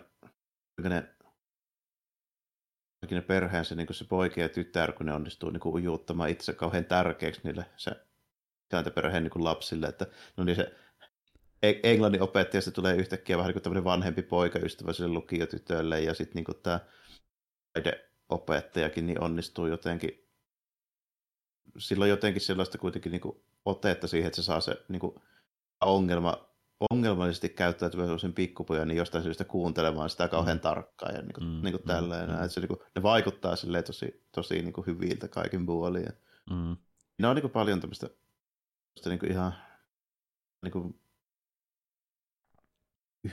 [0.83, 1.15] kun ne
[3.11, 6.85] ne perheensä, niin se poika ja tytär, kun ne onnistuu niin kuin ujuuttamaan itse kauhean
[6.85, 7.93] tärkeäksi niille se
[8.95, 10.75] perheen niin lapsille, että no niin se
[11.63, 16.45] e- englannin opettajasta tulee yhtäkkiä vähän niin kuin tämmöinen vanhempi poikaystävä sille lukiotytölle, ja sitten
[16.47, 16.81] niin tämä
[18.29, 20.29] opettajakin niin onnistuu jotenkin,
[21.79, 25.15] silloin jotenkin sellaista kuitenkin niin kuin otetta siihen, että se saa se niin kuin
[25.81, 26.54] ongelma
[26.91, 30.61] ongelmallisesti käyttäytyvän sellaisen pikkupojan, niin jostain syystä kuuntelemaan sitä kauhean mm.
[30.61, 32.29] tarkkaan ja niin kuin, mm, niin kuin mm, tälleen.
[32.29, 32.35] Mm.
[32.35, 36.03] Että se, niin kuin, ne vaikuttaa silleen tosi, tosi niin kuin hyviltä kaikin puolin.
[36.03, 36.13] Ja
[36.51, 36.77] mm.
[37.19, 39.55] Ne on niin kuin paljon tämmöistä, tämmöistä niin kuin ihan
[40.63, 41.01] niin kuin,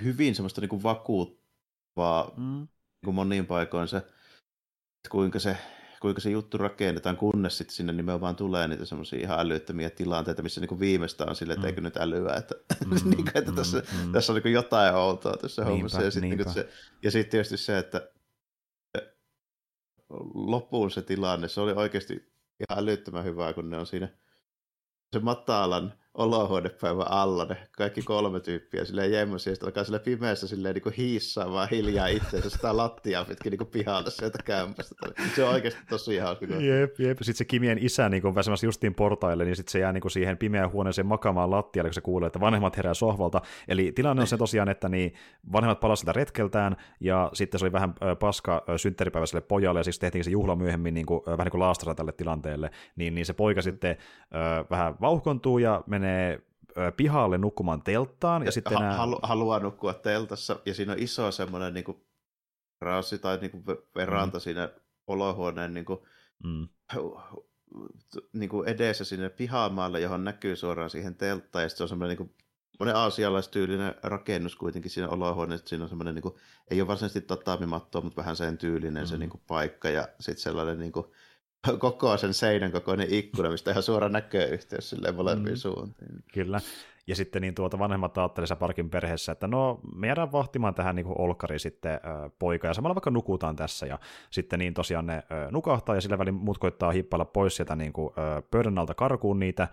[0.03, 2.43] hyvin semmoista niin kuin vakuuttavaa mm.
[2.43, 5.57] niin kuin moniin paikoin se, että kuinka se
[6.01, 10.61] kuinka se juttu rakennetaan, kunnes sitten sinne nimenomaan tulee niitä semmoisia ihan älyttömiä tilanteita, missä
[10.61, 11.69] niinku viimeistä on silleen, että mm.
[11.69, 15.37] eikö nyt älyä, että, mm, niin kuin, että tässä, mm, tässä on niin jotain outoa
[15.37, 16.01] tässä niinpä, hommassa.
[16.01, 16.69] Ja sitten niin se,
[17.03, 18.11] ja sit tietysti se, että
[20.33, 22.13] loppuun se tilanne, se oli oikeasti
[22.59, 24.09] ihan älyttömän hyvää, kun ne on siinä
[25.13, 30.47] se matalan olohuonepäivän alla ne kaikki kolme tyyppiä silleen jemmosi ja sitten alkaa sille pimeässä
[30.47, 34.95] silleen niin hiissaa vaan hiljaa itseensä sitä lattiaa pitkin niin pihalta sieltä kämpästä.
[35.36, 36.45] Se on oikeasti tosi hauska.
[36.45, 37.17] Jep, jep.
[37.17, 40.12] Sitten se Kimien isä niin kun väsemässä justiin portaille, niin sitten se jää niin kuin
[40.12, 43.41] siihen pimeään huoneeseen makaamaan lattialle, kun se kuulee, että vanhemmat herää sohvalta.
[43.67, 45.13] Eli tilanne on se tosiaan, että niin
[45.52, 50.24] vanhemmat palasivat retkeltään ja sitten se oli vähän paska synttäripäivä sille pojalle ja siis tehtiin
[50.24, 52.71] se juhla myöhemmin niin kuin, vähän niin kuin tälle tilanteelle.
[52.95, 56.00] Niin, niin se poika sitten äh, vähän vauhkontuu ja menee
[56.97, 58.45] pihalle nukkumaan telttaan.
[58.45, 58.97] Ja sitten ha- nämä...
[58.97, 62.03] halu- haluaa nukkua teltassa, ja siinä on iso semmoinen niin
[62.81, 63.63] raasi tai niin kuin
[63.95, 64.41] veranta mm.
[64.41, 64.69] siinä
[65.07, 65.99] olohuoneen niin kuin,
[66.43, 66.67] mm.
[68.33, 72.17] niin kuin edessä sinne pihamaalle, johon näkyy suoraan siihen telttaan, ja sitten se on semmoinen
[72.17, 72.35] niin kuin,
[72.93, 76.35] aasialaistyylinen rakennus kuitenkin siinä olohuoneessa, siinä on semmoinen, niin kuin,
[76.71, 79.07] ei ole varsinaisesti tataamimattoa, mutta vähän sen tyylinen mm.
[79.07, 81.05] se niin kuin, paikka, ja sitten sellainen niin kuin,
[81.80, 85.58] koko sen seinän kokoinen ikkuna, mistä ihan suora näkee yhteys silleen molempiin mm.
[85.58, 86.24] suuntiin.
[86.34, 86.60] Kyllä.
[87.08, 91.06] Ja sitten niin tuota vanhemmat ajattelivat parkin perheessä, että no me jäädään vahtimaan tähän niin
[91.08, 95.52] olkari sitten äh, poika ja samalla vaikka nukutaan tässä ja sitten niin tosiaan ne äh,
[95.52, 99.39] nukahtaa ja sillä välin muut koittaa hippailla pois sieltä niin kuin, äh, pöydän alta karkuun
[99.39, 99.67] niitä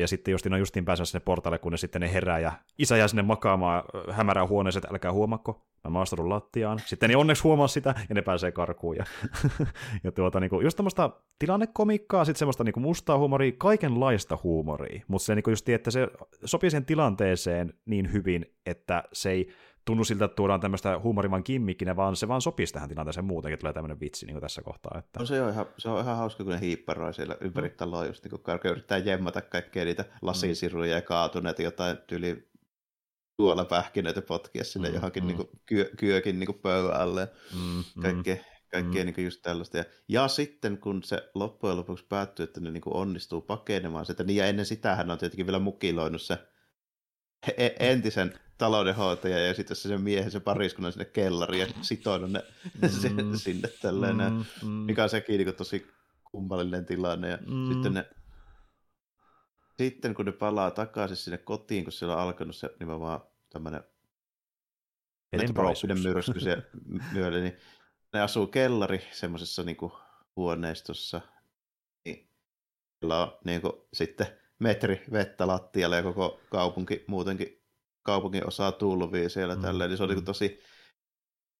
[0.00, 2.96] ja sitten justiin on justiin päässyt sinne portaille, kun ne sitten ne herää ja isä
[2.96, 6.78] jää sinne makaamaan hämärään huoneeseen, että älkää huomakko, mä maastudun lattiaan.
[6.86, 9.04] Sitten ne onneksi huomaa sitä ja ne pääsee karkuun ja,
[10.04, 15.04] ja tuota, niin kuin, just tämmöistä tilannekomikkaa, sitten semmoista niin kuin mustaa huumoria, kaikenlaista huumoria,
[15.08, 16.08] mutta se niin kuin just, että se
[16.44, 19.48] sopii sen tilanteeseen niin hyvin, että se ei
[19.84, 23.72] tunnu siltä, että tuodaan tämmöistä huumorivan kimmikkinä, vaan se vaan sopisi tähän tilanteeseen muutenkin, tulee
[23.72, 24.98] tämmöinen vitsi niin kuin tässä kohtaa.
[24.98, 25.20] Että...
[25.20, 27.74] No se on ihan, se on ihan hauska, kun ne hiipparoi siellä ympäri mm.
[27.76, 32.52] taloa, just niin kun yrittää jemmata kaikkea niitä lasisiruja ja kaatuneita jotain tyyli
[33.36, 35.26] tuolla pähkinöitä potkia sinne mm, johonkin mm.
[35.26, 37.28] Niin kuin, kyö, kyökin niin pöydän alle.
[37.54, 38.36] Mm, kaikkea,
[38.72, 39.12] kaikkea mm.
[39.16, 39.78] niin just tällaista.
[39.78, 44.36] Ja, ja sitten kun se loppujen lopuksi päättyy, että ne niin onnistuu pakenemaan sitä, niin
[44.36, 46.38] ja ennen sitä hän on tietenkin vielä mukiloinut se
[47.56, 52.42] e- entisen taloudenhoitaja ja sitten se miehen, se pariskunnan sinne kellariin ja sitoinut ne
[52.82, 53.36] mm.
[53.44, 54.68] sinne tälleen, mm, mm.
[54.68, 55.86] mikä on sekin niin tosi
[56.30, 57.28] kummallinen tilanne.
[57.28, 57.72] Ja mm.
[57.72, 58.08] sitten ne
[59.78, 63.20] sitten kun ne palaa takaisin sinne kotiin, kun siellä on alkanut se nimenomaan
[63.50, 63.84] tämmöinen
[65.32, 66.62] metroopinen myrsky se
[67.14, 67.56] myölle, niin
[68.12, 69.76] ne asuu kellari semmoisessa niin
[70.36, 71.20] huoneistossa.
[72.04, 72.30] Niin
[73.02, 74.26] on niin kuin, sitten
[74.58, 77.61] metri vettä lattialle ja koko kaupunki muutenkin
[78.02, 79.62] kaupungin osaa tulvia siellä mm.
[79.62, 80.60] tälleen, niin se on niin tosi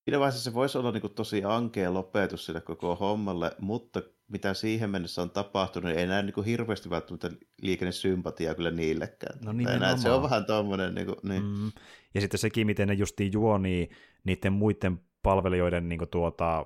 [0.03, 4.53] Siinä vaiheessa se voisi olla niin kuin, tosi ankea lopetus sille koko hommalle, mutta mitä
[4.53, 9.39] siihen mennessä on tapahtunut, niin ei näe niin kuin, hirveästi välttämättä liikennesympatiaa kyllä niillekään.
[9.45, 10.95] No näe, se on vähän tuommoinen.
[10.95, 11.43] Niin kuin, niin.
[11.43, 11.71] Mm.
[12.13, 13.89] Ja sitten sekin, miten ne justiin juonii
[14.23, 16.65] niiden muiden palvelijoiden niin kuin, tuota,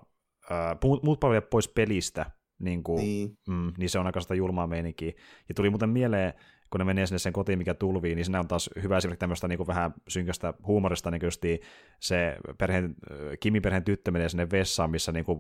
[0.52, 3.38] äh, muut palvelijat pois pelistä, niin, kuin, niin.
[3.48, 5.12] Mm, niin se on aika sitä julmaa meininkiä.
[5.50, 6.34] Ja tuli muuten mieleen,
[6.70, 9.48] kun ne menee sinne sen kotiin, mikä tulvii, niin siinä on taas hyvä esimerkki tämmöistä
[9.48, 11.32] niin kuin vähän synkästä huumorista, niin kuin
[12.00, 12.96] se perheen,
[13.40, 15.40] Kimin perheen tyttö menee sinne vessaan, missä niin kuin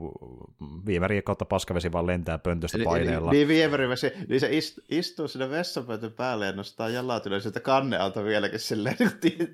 [0.86, 3.32] viemäri kautta paskavesi vaan lentää pöntöstä paineella.
[3.32, 3.88] Niin, niin viemäri,
[4.28, 4.50] niin se
[4.90, 8.96] istuu sinne vessapöntön päälle ja nostaa jalat ylös, sieltä kanne alta vieläkin silleen.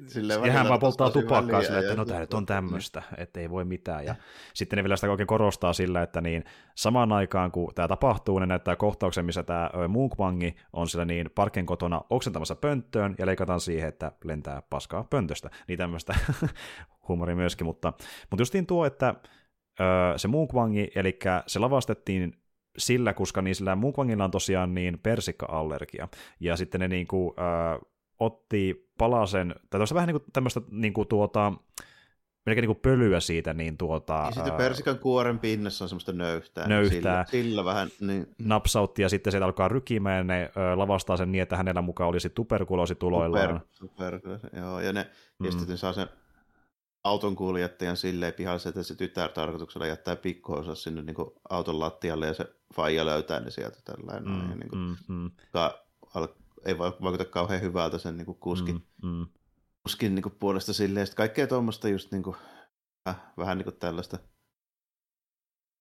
[0.08, 3.50] silleen ja hän vaan polttaa tupakkaa silleen, että no tämä nyt on tämmöistä, että ei
[3.50, 4.06] voi mitään.
[4.06, 4.16] Ja
[4.54, 6.44] sitten ne vielä sitä oikein korostaa sillä, että niin
[6.76, 11.63] samaan aikaan kun tämä tapahtuu, ne näyttää kohtauksen, missä tämä Munkmangi on sillä niin parken
[11.66, 15.50] kotona oksentamassa pönttöön ja leikataan siihen, että lentää paskaa pöntöstä.
[15.68, 16.16] Niin tämmöistä
[17.08, 17.94] huumoria myöskin, mutta,
[18.30, 19.16] mutta justiin tuo, että
[20.18, 22.34] se Munkmangi, eli se lavastettiin
[22.78, 26.08] sillä, koska niin sillä Munkvangilla on tosiaan niin persikka-allergia,
[26.40, 27.86] ja sitten ne niin kuin, ö,
[28.20, 31.54] otti palasen, tai tuossa vähän niin kuin tämmöistä niin kuin tuota,
[32.46, 34.14] melkein niin kuin pölyä siitä, niin tuota...
[34.14, 36.68] Ja sitten persikan kuoren pinnassa on semmoista nöyhtää.
[36.68, 37.26] Nöyhtää.
[37.26, 38.28] Sillä, sillä vähän, niin...
[38.40, 42.10] Napsautti ja sitten se alkaa rykimään ja ne ö, lavastaa sen niin, että hänellä mukaan
[42.10, 43.62] olisi tuberkuloosi tuloillaan.
[43.72, 44.80] Super, super, joo.
[44.80, 45.46] Ja, ne, mm.
[45.46, 46.08] ja sitten saa sen
[47.04, 52.28] auton kuljettajan silleen pihalle, että se tytär tarkoituksella jättää pikkuosa sinne niin kuin auton lattialle
[52.28, 54.30] ja se faija löytää ne sieltä tällainen.
[54.30, 55.32] Mm, niin kuin, mm, mm.
[55.52, 56.28] Ka, al,
[56.66, 59.28] ei vaikuta kauhean hyvältä sen niin kuin kuskin, mm, mm.
[59.84, 61.08] Kuskin niin kuin puolesta silleen.
[61.08, 62.36] Sitten kaikkea tuommoista just niin kuin,
[63.10, 64.20] äh, vähän niin kuin tällaista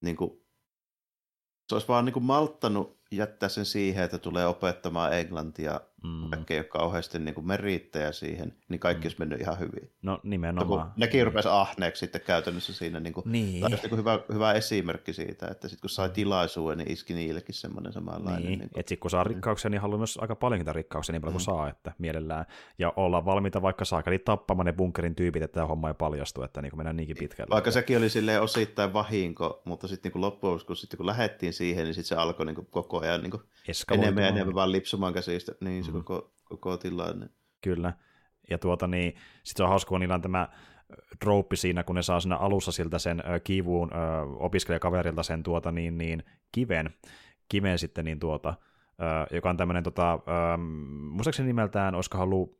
[0.02, 0.30] niin kuin,
[1.68, 6.30] se olisi vaan niin kuin malttanut jättää sen siihen, että tulee opettamaan englantia, mm.
[6.30, 9.06] vaikka ei ole kauheasti niin kuin merittäjä siihen, niin kaikki mm.
[9.06, 9.90] olisi mennyt ihan hyvin.
[10.02, 10.86] No nimenomaan.
[10.86, 13.00] Mutta nekin rupesi ahneeksi sitten käytännössä siinä.
[13.00, 13.60] Niin kuin, niin.
[13.60, 16.14] Tämä niin hyvä, hyvä esimerkki siitä, että sitten kun sai mm.
[16.14, 18.42] tilaisuuden, niin iski niillekin semmoinen samanlainen.
[18.42, 21.22] Niin, niin että sitten kun saa rikkauksia, niin haluaa myös aika paljon niitä rikkauksia niin
[21.22, 21.44] paljon kuin mm.
[21.44, 22.44] saa, että mielellään.
[22.78, 26.62] Ja olla valmiita vaikka saakeli tappamaan ne bunkerin tyypit, että tämä homma ei paljastu, että
[26.62, 27.50] niin kuin mennään niinkin pitkälle.
[27.50, 31.84] Vaikka sekin oli silleen osittain vahinko, mutta sitten niin loppujen kun, sitten kun lähdettiin siihen,
[31.84, 33.42] niin sitten se alkoi niin kuin koko ajan niin kuin
[33.90, 36.04] enemmän ja enemmän vaan lipsumaan käsistä, niin se mm.
[36.04, 37.28] koko, koko tilanne.
[37.60, 37.92] Kyllä.
[38.50, 40.48] Ja tuota niin, sitten se on hauska, kun niillä on tämä
[41.24, 45.98] droppi siinä, kun ne saa siinä alussa siltä sen kivuun äh, opiskelijakaverilta sen tuota niin,
[45.98, 46.94] niin kiven,
[47.48, 50.58] kiven sitten niin tuota, äh, joka on tämmöinen tota, äh,
[51.10, 52.58] muistaakseni nimeltään, olisiko halu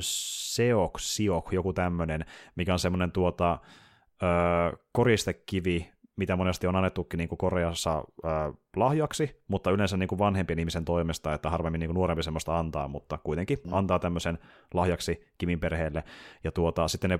[0.00, 2.24] Seok, Siok, joku tämmöinen,
[2.56, 9.42] mikä on semmoinen tuota, äh, koristekivi, mitä monesti on annettukin niin kuin Koreassa ää, lahjaksi,
[9.48, 13.18] mutta yleensä niin kuin vanhempien ihmisen toimesta, että harvemmin niin kuin nuorempi semmoista antaa, mutta
[13.18, 13.72] kuitenkin mm.
[13.72, 14.38] antaa tämmöisen
[14.74, 16.04] lahjaksi Kimin perheelle.
[16.44, 17.18] Ja tuota, sitten ne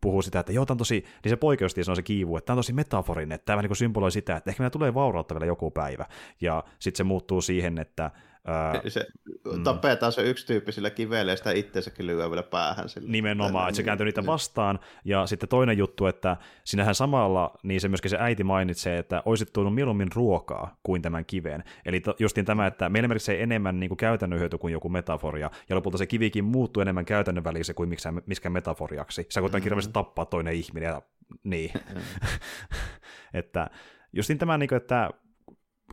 [0.00, 2.54] puhuu sitä, että joo, tämä on tosi, niin se poikeusti on se kiivu, että tämä
[2.54, 5.70] on tosi metaforinen, että tämä niin symboloi sitä, että ehkä meillä tulee vaurautta vielä joku
[5.70, 6.06] päivä.
[6.40, 8.10] Ja sitten se muuttuu siihen, että
[8.46, 9.06] Ää, se,
[9.56, 9.62] mm.
[9.62, 12.88] tapetaan se yksi tyyppi sillä kivellä ja sitä itsensäkin lyö vielä päähän.
[12.88, 13.08] Sillä.
[13.08, 14.78] Nimenomaan, että se kääntyy niitä vastaan.
[15.04, 19.52] Ja sitten toinen juttu, että sinähän samalla, niin se myöskin se äiti mainitsee, että olisit
[19.52, 21.64] tuonut mieluummin ruokaa kuin tämän kiveen.
[21.86, 25.50] Eli to, justiin tämä, että meillä merkitsee enemmän niin kuin käytännön hyöty kuin joku metaforia,
[25.68, 27.88] ja lopulta se kivikin muuttuu enemmän käytännön välissä kuin
[28.26, 29.26] miskään metaforiaksi.
[29.28, 29.64] Sä koetaan mm-hmm.
[29.64, 31.02] kirjallisesti tappaa toinen ihminen, ja
[31.44, 31.70] niin.
[33.34, 33.70] että
[34.12, 35.10] justiin tämä, niin kuin, että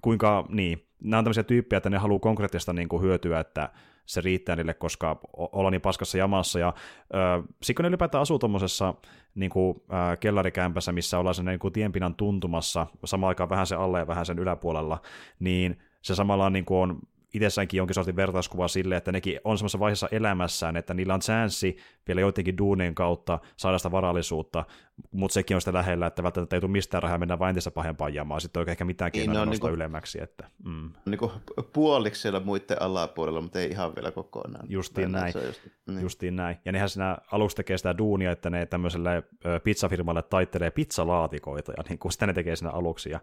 [0.01, 3.69] kuinka, niin, nämä on tämmöisiä tyyppejä, että ne haluaa konkreettista niin kuin hyötyä, että
[4.05, 6.59] se riittää niille, koska ollaan niin paskassa jamassa.
[6.59, 8.93] Ja äh, sitten ne ylipäätään asuu tuommoisessa
[9.35, 13.79] niin kuin, äh, kellarikämpässä, missä ollaan sen niin kuin tienpinnan tuntumassa, samaan aikaan vähän sen
[13.79, 15.01] alle ja vähän sen yläpuolella,
[15.39, 16.99] niin se samalla niin kuin on
[17.33, 21.77] itsessäänkin jonkin sortin vertauskuva sille, että nekin on semmoisessa vaiheessa elämässään, että niillä on chanssi
[22.07, 24.65] vielä joidenkin duunien kautta saada sitä varallisuutta,
[25.11, 28.13] mutta sekin on sitä lähellä, että välttämättä ei tule mistään rahaa mennä vain entistä pahempaan
[28.13, 30.23] jamaan, sitten oikein ehkä mitään niin, no, niin kuin, ylemmäksi.
[30.23, 30.91] Että, mm.
[31.05, 31.31] niin kuin
[31.73, 34.65] puoliksi siellä muiden alapuolella, mutta ei ihan vielä kokonaan.
[34.69, 35.33] Justiin näin.
[35.45, 36.01] Just, niin.
[36.01, 36.57] Justiin näin.
[36.65, 39.23] Ja nehän siinä alussa tekee sitä duunia, että ne tämmöiselle
[39.63, 43.19] pizzafirmalle taittelee pizzalaatikoita, ja niin kuin sitä ne tekee siinä aluksi, ja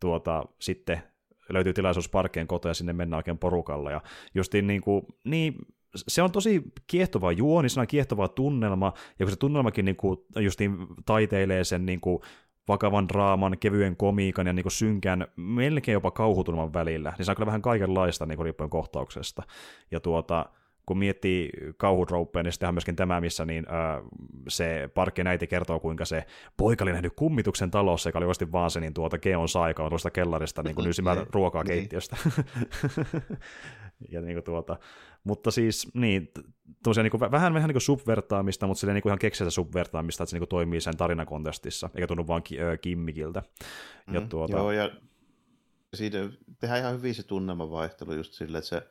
[0.00, 1.02] tuota, sitten
[1.48, 3.90] löytyy tilaisuus parkkeen kotoa ja sinne mennään oikein porukalla.
[3.90, 4.00] Ja
[4.34, 5.54] justiin niin kuin, niin
[5.96, 10.18] se on tosi kiehtova juoni, se on kiehtova tunnelma, ja kun se tunnelmakin niin kuin,
[10.36, 12.18] justiin taiteilee sen niin kuin,
[12.68, 17.36] vakavan draaman, kevyen komiikan ja niin kuin synkän, melkein jopa kauhutunnelman välillä, niin se on
[17.36, 19.42] kyllä vähän kaikenlaista niin kuin riippuen kohtauksesta.
[19.90, 20.46] Ja tuota,
[20.86, 24.02] kun miettii kauhutrouppeja, niin sittenhän myöskin tämä, missä niin, äh,
[24.48, 28.70] se parkkien äiti kertoo, kuinka se poika oli nähnyt kummituksen talossa, joka oli oikeasti vaan
[28.70, 31.68] se niin tuota Geon Saika on tuosta kellarista niin kuin nysimään niin, ruokaa niin.
[31.68, 32.16] keittiöstä.
[34.12, 34.76] ja niin kuin tuota,
[35.24, 36.32] mutta siis niin,
[36.82, 40.22] tosiaan niin kuin, vähän, vähän niin kuin subvertaamista, mutta silleen niin kuin ihan keksiä subvertaamista,
[40.22, 43.42] että se niin kuin toimii sen tarinakontestissa, eikä tunnu vaan ki- ö, kimmikiltä.
[44.12, 44.56] Ja mm, tuota...
[44.56, 44.90] Joo, ja
[45.94, 46.18] siitä
[46.58, 48.82] tehdään ihan hyvin se tunnelmavaihtelu just silleen, että se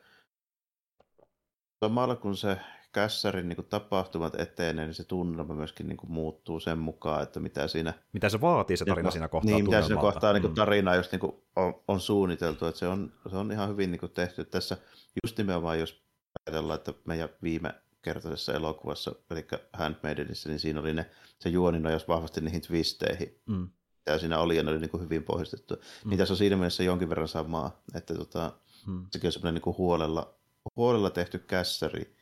[1.80, 2.58] samalla kun se
[2.92, 7.40] kässärin niin kuin tapahtumat etenee, niin se tunnelma myöskin niin kuin muuttuu sen mukaan, että
[7.40, 7.94] mitä siinä...
[8.12, 10.54] Mitä se vaatii se tarina siinä kohtaa Niin, mitä siinä kohtaa niin kuin mm.
[10.54, 14.00] tarina just niin kuin on, on, suunniteltu, että se on, se on ihan hyvin niin
[14.00, 14.44] kuin tehty.
[14.44, 14.76] Tässä
[15.24, 16.02] just nimenomaan, jos
[16.46, 22.08] ajatellaan, että meidän viime kertaisessa elokuvassa, eli Handmaidenissä, niin siinä oli ne, se juoni jos
[22.08, 23.40] vahvasti niihin twisteihin.
[23.46, 23.68] Mm.
[24.06, 25.74] Ja siinä oli, ja ne oli niin kuin hyvin pohjistettu.
[25.74, 26.10] Mm.
[26.10, 28.52] Niin tässä on siinä mielessä jonkin verran samaa, että tota,
[28.86, 29.06] mm.
[29.12, 30.34] sekin on semmoinen niin kuin huolella,
[30.76, 32.16] huolella tehty kässäri,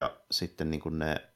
[0.00, 1.30] ja sitten niin kuin ne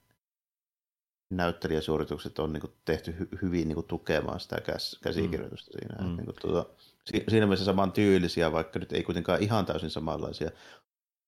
[1.30, 5.78] näyttelijäsuoritukset on niin kuin tehty hy- hyvin niin kuin tukemaan sitä käs- käsikirjoitusta mm.
[5.78, 6.10] siinä.
[6.10, 6.16] Mm.
[6.16, 6.70] Niin kuin tuota,
[7.04, 10.50] si- siinä mielessä saman tyylisiä, vaikka nyt ei kuitenkaan ihan täysin samanlaisia.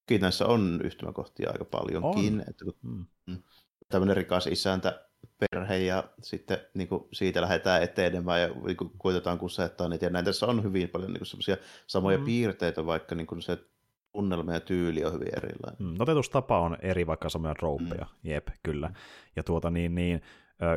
[0.07, 2.35] Toki näissä on yhtymäkohtia aika paljonkin.
[2.35, 2.45] On.
[2.49, 3.07] Että kun, mm.
[3.27, 3.43] mm.
[3.89, 5.07] Tämmöinen rikas isäntä
[5.39, 10.07] perhe ja sitten niin kuin siitä lähdetään etenemään ja niin kuin, koitetaan kusettaa niitä.
[10.07, 12.25] Ja näin tässä on hyvin paljon niin kuin, samoja mm.
[12.25, 13.59] piirteitä, vaikka niin kuin se
[14.17, 15.77] tunnelma ja tyyli on hyvin erilainen.
[15.79, 18.31] Mm, otetustapa on eri, vaikka samoja rouppeja, mm.
[18.31, 18.91] jep, kyllä.
[19.37, 20.23] Ja tuota niin, niin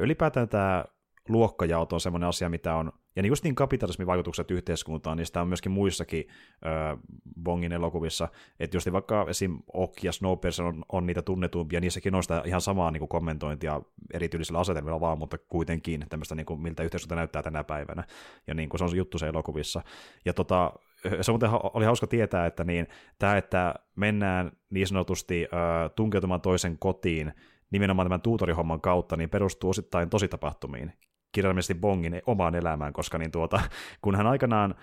[0.01, 0.85] ylipäätään tämä
[1.29, 5.41] luokkajaot on semmoinen asia, mitä on, ja niin just niin kapitalismin vaikutukset yhteiskuntaan, niin sitä
[5.41, 6.27] on myöskin muissakin
[6.65, 6.99] äh,
[7.43, 8.27] Bongin elokuvissa,
[8.59, 9.59] että just vaikka esim.
[9.73, 13.81] Ok ja Snowpiercer on, on niitä tunnetumpia, niissäkin on sitä ihan samaa niin kuin kommentointia
[14.13, 18.03] erityylisillä asetelmilla vaan, mutta kuitenkin tämmöistä, niin kuin, miltä yhteiskunta näyttää tänä päivänä,
[18.47, 19.81] ja niin kuin se on se juttu se elokuvissa.
[20.25, 20.73] Ja tota,
[21.21, 22.87] se muuten oli hauska tietää, että niin,
[23.19, 27.33] tämä, että mennään niin sanotusti äh, tunkeutumaan toisen kotiin
[27.71, 30.93] nimenomaan tämän tuutorihomman kautta, niin perustuu osittain tositapahtumiin,
[31.31, 33.61] kirjallisesti Bongin omaan elämään, koska niin tuota,
[34.01, 34.75] kun hän aikanaan,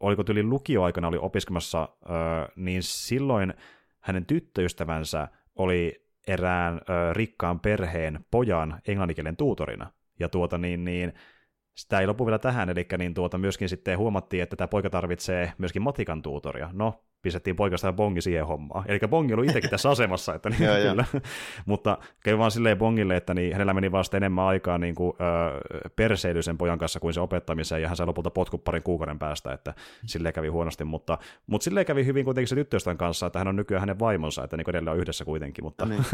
[0.00, 3.54] oliko tyyli lukioaikana oli opiskelemassa, äh, niin silloin
[4.00, 6.80] hänen tyttöystävänsä oli erään äh,
[7.12, 9.92] rikkaan perheen pojan englanninkielen tuutorina.
[10.20, 11.12] Ja tuota niin, niin
[11.78, 15.52] sitä ei lopu vielä tähän, eli niin tuota myöskin sitten huomattiin, että tämä poika tarvitsee
[15.58, 16.70] myöskin matikan tuutoria.
[16.72, 18.84] No, pistettiin poikasta ja bongi siihen hommaan.
[18.88, 21.04] Eli bongi oli itsekin tässä asemassa, että niin, kyllä.
[21.66, 25.90] Mutta kävi vaan silleen bongille, että niin, hänellä meni vasta enemmän aikaa niin kuin, ö,
[25.96, 29.52] perseily sen pojan kanssa kuin se opettamiseen, ja hän sai lopulta potkut parin kuukauden päästä,
[29.52, 29.74] että
[30.06, 33.56] silleen kävi huonosti, mutta, mutta silleen kävi hyvin kuitenkin se tyttöystävän kanssa, että hän on
[33.56, 36.04] nykyään hänen vaimonsa, että niin edelleen on yhdessä kuitenkin, mutta, niin.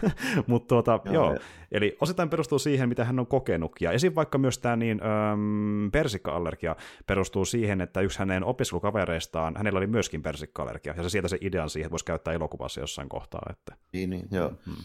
[0.46, 1.38] mutta tuota, joo, joo.
[1.72, 4.14] eli osittain perustuu siihen, mitä hän on kokenut, ja esim.
[4.14, 10.22] vaikka myös tämä niin, öm, persikka-allergia perustuu siihen, että yksi hänen opiskelukavereistaan, hänellä oli myöskin
[10.22, 10.94] persikka allergia.
[10.96, 13.42] Ja se sieltä se idean siihen, että voisi käyttää elokuvassa jossain kohtaa.
[13.50, 13.76] Että...
[13.92, 14.52] Niin, niin joo.
[14.66, 14.84] Hmm.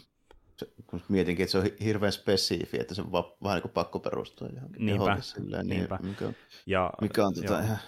[0.58, 3.71] Se, kun mietinkin, että se on hirveän spesifi, että se on vaan, vähän niin kuin
[3.71, 4.86] pakko perustua johonkin.
[4.86, 5.99] Niinpä, silleen, niin, niinpä.
[6.01, 7.80] Mikä on, ja, mikä on tota, ihan,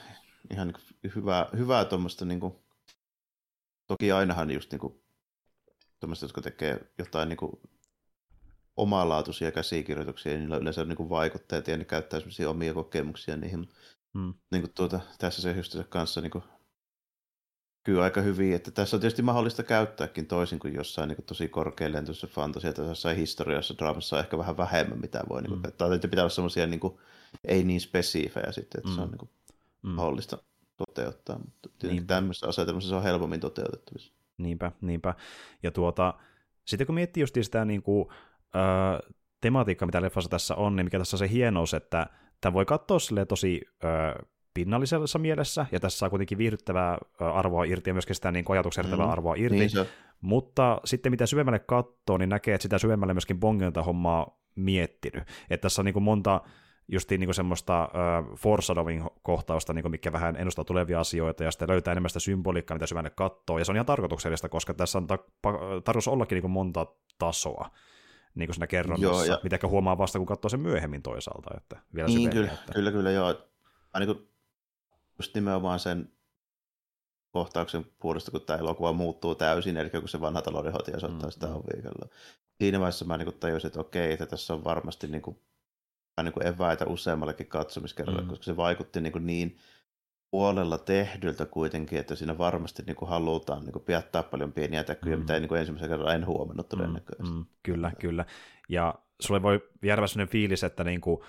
[0.52, 2.56] ihan niin hyvää, hyvää tuommoista, niin kuin,
[3.88, 5.02] toki ainahan just niin kuin,
[6.00, 7.52] tuommoista, jotka tekee jotain niin kuin,
[8.78, 13.70] omalaatuisia käsikirjoituksia, niin niillä on yleensä niin kuin vaikutteet ja ne käyttää omia kokemuksia niihin.
[14.14, 14.34] Hmm.
[14.52, 16.44] Niin kuin tuota, tässä se just kanssa niin kuin,
[17.84, 21.48] kyllä aika hyvin, että tässä on tietysti mahdollista käyttääkin toisin kuin jossain niin kuin tosi
[21.48, 25.72] korkealentoisessa fantasia tai jossain historiassa, draamassa on ehkä vähän vähemmän, mitä voi niin kuin, mm.
[25.78, 26.98] Tai pitää olla semmoisia niin kuin,
[27.44, 28.96] ei niin spesifejä sitten, että mm.
[28.96, 29.12] se on mm.
[29.12, 29.30] niin kuin,
[29.82, 29.90] mm.
[29.90, 30.38] mahdollista
[30.78, 31.70] toteuttaa, mutta
[32.08, 34.14] tämmöisessä asetelmassa se on helpommin toteutettavissa.
[34.38, 35.14] Niinpä, niinpä.
[35.64, 36.14] Ja tuota,
[36.66, 38.10] sitten kun miettii just sitä niin kuin,
[38.56, 42.08] äh, tematiikkaa, mitä leffassa tässä on, niin mikä tässä on se hienous, että
[42.42, 44.28] tämä voi katsoa tosi äh,
[44.60, 49.00] pinnallisessa mielessä, ja tässä saa kuitenkin viihdyttävää arvoa irti ja myöskin sitä niin ajatuksen mm.
[49.00, 49.88] arvoa irti, niin se.
[50.22, 55.24] mutta sitten mitä syvemmälle katsoo, niin näkee, että sitä syvemmälle myöskin Bongilta hommaa miettinyt.
[55.50, 56.42] Että tässä on niin kuin monta
[56.88, 61.92] justiin niin semmoista äh, foreshadowing kohtausta, niin mikä vähän ennustaa tulevia asioita, ja sitten löytää
[61.92, 65.20] enemmän sitä symboliikkaa, mitä syvänne katsoo, ja se on ihan tarkoituksellista, koska tässä on ta-
[65.84, 66.86] tarkoitus ollakin niin monta
[67.20, 67.70] tasoa
[68.36, 69.40] niin kuin siinä kerronnassa, joo, ja...
[69.44, 71.50] mitä huomaa vasta, kun katsoo sen myöhemmin toisaalta.
[71.58, 72.74] Että vielä niin, kyllä, että...
[72.74, 73.34] kyllä, kyllä, joo.
[73.94, 74.29] Mä niin kuin
[75.20, 76.12] just nimenomaan sen
[77.32, 81.48] kohtauksen puolesta, kun tämä elokuva muuttuu täysin, eli kun se vanha taloudenhoitaja soittaa mm, sitä
[81.48, 81.56] mm.
[81.56, 82.10] oviikalla.
[82.62, 85.40] Siinä vaiheessa mä niin tajusin, että okei, että tässä on varmasti niin kuin,
[86.24, 88.28] niin kuin eväitä useammallekin katsomiskerralle, mm.
[88.28, 89.58] koska se vaikutti niin, kuin niin
[90.32, 93.86] puolella tehdyltä kuitenkin, että siinä varmasti niin kuin halutaan niin kuin
[94.32, 95.20] paljon pieniä täkyjä, mm.
[95.22, 97.34] mitä ei niin kuin ensimmäisen kerran en huomannut todennäköisesti.
[97.34, 98.26] Mm, mm, kyllä, kyllä.
[98.70, 101.22] Ja sulle voi jäädä sellainen fiilis, että niin kuin,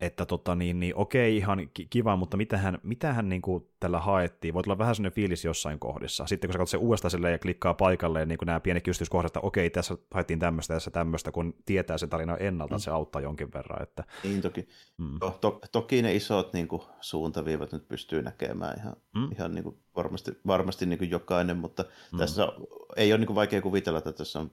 [0.00, 4.54] että tota niin, niin okei, ihan kiva, mutta mitähän, mitähän niin kuin tällä haettiin?
[4.54, 6.26] Voi olla vähän sellainen fiilis jossain kohdissa.
[6.26, 9.40] Sitten kun sä katsot se uudestaan ja klikkaa paikalleen niin kuin nämä pienet yksityiskohdat, että
[9.40, 12.78] okei, tässä haettiin tämmöistä, tässä tämmöistä, kun tietää sen tarina ennalta, mm.
[12.78, 13.82] se auttaa jonkin verran.
[13.82, 14.04] Että...
[14.24, 14.68] Niin toki.
[14.98, 15.18] Mm.
[15.18, 19.32] To, to, toki ne isot niin kuin, suuntaviivat nyt pystyy näkemään ihan, mm.
[19.32, 22.18] ihan niin kuin, varmasti, varmasti niin kuin jokainen, mutta mm.
[22.18, 22.48] tässä
[22.96, 24.50] ei ole niin kuin, vaikea kuvitella, että tässä on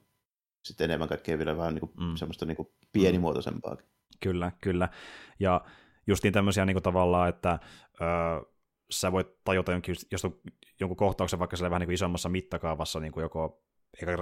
[0.64, 2.16] sitten enemmän kaikkea vielä vähän niin kuin, mm.
[2.16, 3.95] semmoista niin kuin, pienimuotoisempaakin.
[4.20, 4.90] Kyllä, kyllä.
[5.40, 5.62] Ja
[6.08, 7.60] justiin tämmöisiä niin kuin tavallaan, että
[8.02, 8.08] öö,
[8.90, 10.40] sä voit tajuta jonkin, jos on
[10.80, 13.66] jonkun kohtauksen vaikka vähän niin kuin isommassa mittakaavassa niin kuin joko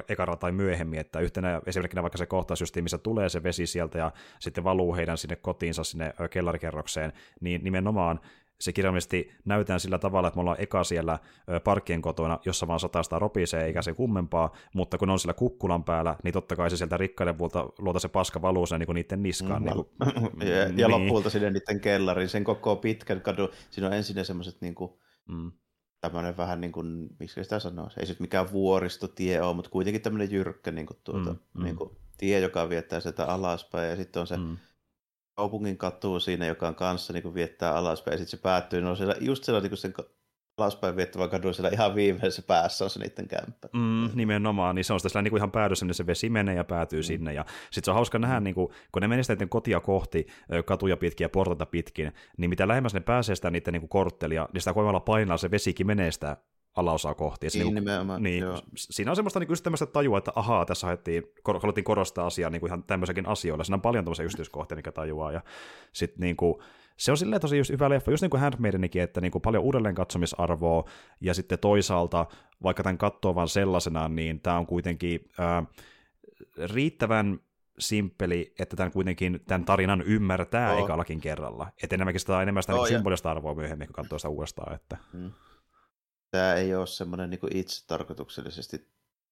[0.09, 3.97] ekara tai myöhemmin, että yhtenä esimerkkinä vaikka se kohtaus just, missä tulee se vesi sieltä
[3.97, 8.19] ja sitten valuu heidän sinne kotiinsa, sinne kellarikerrokseen, niin nimenomaan
[8.59, 11.19] se kirjallisesti näytetään sillä tavalla, että me ollaan eka siellä
[11.63, 16.15] parkkien kotona, jossa vaan satastaa ropisee eikä se kummempaa, mutta kun on siellä kukkulan päällä,
[16.23, 19.61] niin totta kai se sieltä rikkaiden vuolta, luota se paska valuu sen niin niiden niskaan.
[19.61, 19.87] Mm, niin kuin,
[20.49, 20.91] ja, ja niin.
[20.91, 24.91] lopulta sinne niiden kellarin, sen koko pitkän kadun, siinä on ensin semmoiset niin kuin,
[25.29, 25.51] mm.
[26.01, 30.31] tämmöinen vähän niin kuin, miksi sitä sanoo, ei se mikään vuoristotie ole, mutta kuitenkin tämmöinen
[30.31, 31.63] jyrkkä niin kuin, tuota, mm, mm.
[31.63, 34.57] Niin kuin, tie, joka viettää sitä alaspäin, ja sitten on se mm
[35.35, 38.95] kaupungin katu siinä, joka on kanssa niin kuin viettää alaspäin, ja sitten se päättyy, no
[38.95, 39.93] siellä, just siellä niin sen
[40.57, 43.67] alaspäin viettävä kadu siellä ihan viimeisessä päässä on se niiden kämppä.
[43.73, 46.63] Mm, nimenomaan, niin se on sitä niin kuin ihan päädyssä, niin se vesi menee ja
[46.63, 47.03] päätyy mm.
[47.03, 50.27] sinne, ja sitten se on hauska nähdä, niin kuin, kun ne menee sitä kotia kohti,
[50.65, 54.49] katuja pitkin ja portata pitkin, niin mitä lähemmäs ne pääsee sitä niiden niin kuin korttelia,
[54.53, 56.37] niin sitä kovalla painaa se vesikin menee sitä
[56.75, 57.47] alaosaa kohti.
[57.47, 58.43] Niin, niin, nimenomaan, niin,
[58.75, 61.23] siinä on semmoista, niin tämmöistä tajua, että ahaa, tässä haettiin,
[61.61, 63.63] haluttiin korostaa asiaa niin kuin ihan tämmöisenkin asioilla.
[63.63, 65.31] Siinä on paljon tämmöisiä yksityiskohtia, mikä tajuaa.
[65.31, 65.41] Ja
[65.93, 66.55] sit, niin kuin,
[66.97, 69.63] se on silleen tosi just hyvä leffa, just niin kuin Handmaidenikin, että niin kuin paljon
[69.63, 70.89] uudelleen katsomisarvoa,
[71.21, 72.25] ja sitten toisaalta,
[72.63, 75.63] vaikka tämän katsoo vaan sellaisenaan, niin tämä on kuitenkin ää,
[76.73, 77.39] riittävän
[77.79, 80.83] simppeli, että tämän kuitenkin tämän tarinan ymmärtää oh.
[80.83, 81.67] ekallakin kerralla.
[81.83, 84.75] Että enemmänkin sitä enemmän sitä oh, niin symbolista arvoa myöhemmin, kun katsoo sitä uudestaan.
[84.75, 84.97] Että...
[85.13, 85.31] Mm
[86.33, 88.87] tämä ei ole semmoinen niin itse tarkoituksellisesti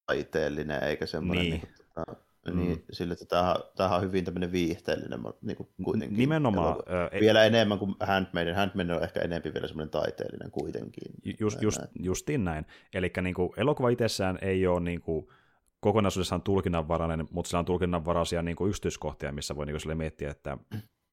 [0.06, 1.62] taiteellinen, eikä semmoinen niin.
[1.62, 2.16] Niin, tota,
[2.52, 2.60] mm.
[2.60, 6.18] niin sille, että tämä, tämä on hyvin tämmöinen viihteellinen niin kuin kuitenkin.
[6.18, 6.76] Nimenomaan.
[6.88, 8.56] Ää, vielä enemmän kuin Handmaiden.
[8.56, 11.12] Handmaiden on ehkä enemmän vielä semmoinen taiteellinen kuitenkin.
[11.39, 12.66] Just, just, justiin näin.
[12.93, 15.28] Eli niin kuin, elokuva itsessään ei ole niin kuin,
[15.80, 20.58] kokonaisuudessaan tulkinnanvarainen, mutta sillä on tulkinnanvaraisia niin kuin yksityiskohtia, missä voi niin kuin, miettiä, että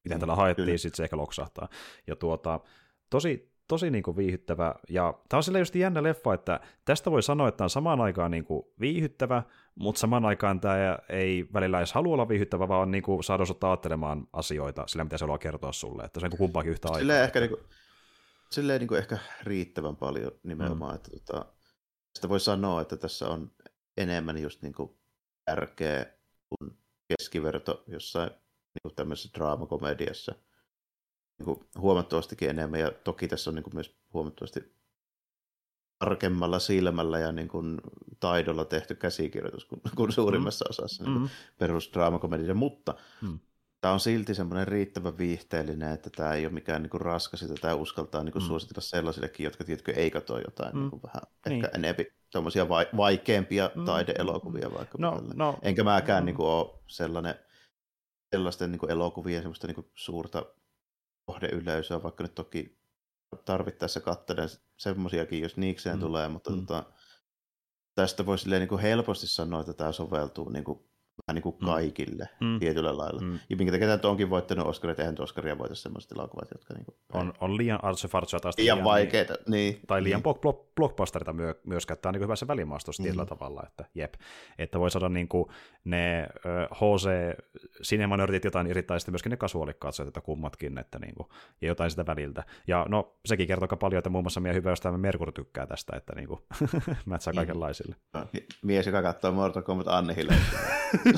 [0.05, 1.69] miten tällä haettiin, sitten se ehkä loksahtaa.
[2.07, 2.61] Ja tuota,
[3.11, 7.23] tosi, tosi niin kuin viihyttävä, ja tämä on sille just jännä leffa, että tästä voi
[7.23, 9.43] sanoa, että tämä on samaan aikaan niin kuin viihyttävä,
[9.75, 13.71] mutta samaan aikaan tämä ei välillä edes halua olla viihyttävä, vaan niin kuin saada ottaa
[13.71, 16.99] ajattelemaan asioita sillä, mitä se haluaa kertoa sulle, että se on niin kumpaakin yhtä aikaa.
[16.99, 17.61] Silleen ehkä, niin kuin,
[18.51, 20.97] silleen niin kuin ehkä riittävän paljon nimenomaan, mm.
[20.97, 21.47] että tota,
[22.15, 23.51] sitä voi sanoa, että tässä on
[23.97, 24.99] enemmän just niin kuin
[25.45, 26.07] tärkeä
[26.49, 30.35] kuin keskiverto jossain niin kuin tämmöisessä draamakomediassa–
[31.39, 34.79] niin huomattavastikin enemmän, ja toki tässä on niin kuin myös huomattavasti
[35.99, 37.81] tarkemmalla silmällä ja niin kuin
[38.21, 40.71] taidolla tehty käsikirjoitus kuin, kuin suurimmassa mm.
[40.71, 41.29] osassa niin mm.
[41.59, 43.39] perusdraamakomedia, mutta mm.
[43.81, 47.55] tämä on silti semmoinen riittävän viihteellinen, että tämä ei ole mikään niin kuin raskas, että
[47.61, 48.47] tämä uskaltaa niin kuin mm.
[48.47, 50.81] suositella sellaisillekin, jotka tiedätkö ei katso jotain mm.
[50.81, 51.65] niin kuin vähän niin.
[51.65, 53.85] ehkä enemmän tuommoisia vai, vaikeampia mm.
[53.85, 54.99] taideelokuvia vaikka.
[55.01, 56.27] No, no, Enkä mäkään mm.
[56.27, 57.35] niin kuin ole sellainen
[58.31, 60.47] sellaisten niin kuin elokuvien semmoista niin kuin suurta
[61.29, 62.79] kohdeyleisöä, vaikka nyt toki
[63.45, 66.01] tarvittaessa katselen semmoisiakin, jos niikseen mm.
[66.01, 66.57] tulee, mutta mm.
[66.67, 66.85] tota,
[67.95, 70.88] tästä voisi niin kuin helposti sanoa, että tämä soveltuu niin kuin
[71.33, 71.67] niin kuin mm.
[71.67, 72.59] kaikille mm.
[72.59, 73.21] tietyllä lailla.
[73.21, 73.39] Mm.
[73.51, 76.75] Ja minkä takia tämä onkin voittanut Oscarit, eihän Oscaria voita sellaiset elokuvat, jotka...
[76.75, 78.59] Niin kuin, on, on liian artsefartsia taas.
[78.59, 79.81] Liian vaikeita, niin.
[79.87, 80.41] Tai liian niin.
[80.41, 81.99] block, blockbusterita myö, myöskään.
[81.99, 83.05] Tämä on niin hyvässä välimaastossa mm.
[83.05, 84.15] tietyllä tavalla, että jep.
[84.59, 85.45] Että voi saada niin kuin
[85.85, 86.29] ne
[86.75, 87.09] HC
[87.83, 91.29] Cinemanörtit jotain irrittaa sitten myöskin ne kasuaalikatsojat, että kummatkin, että niin kuin,
[91.61, 92.45] ja jotain sitä väliltä.
[92.67, 95.97] Ja no, sekin kertoo aika paljon, että muun muassa meidän hyvä ystävämme Merkur tykkää tästä,
[95.97, 96.41] että niin kuin,
[97.07, 97.37] mätsää niin.
[97.37, 97.97] kaikenlaisille.
[98.63, 100.61] Mies, joka katsoo Mortal Kombat Annihilation.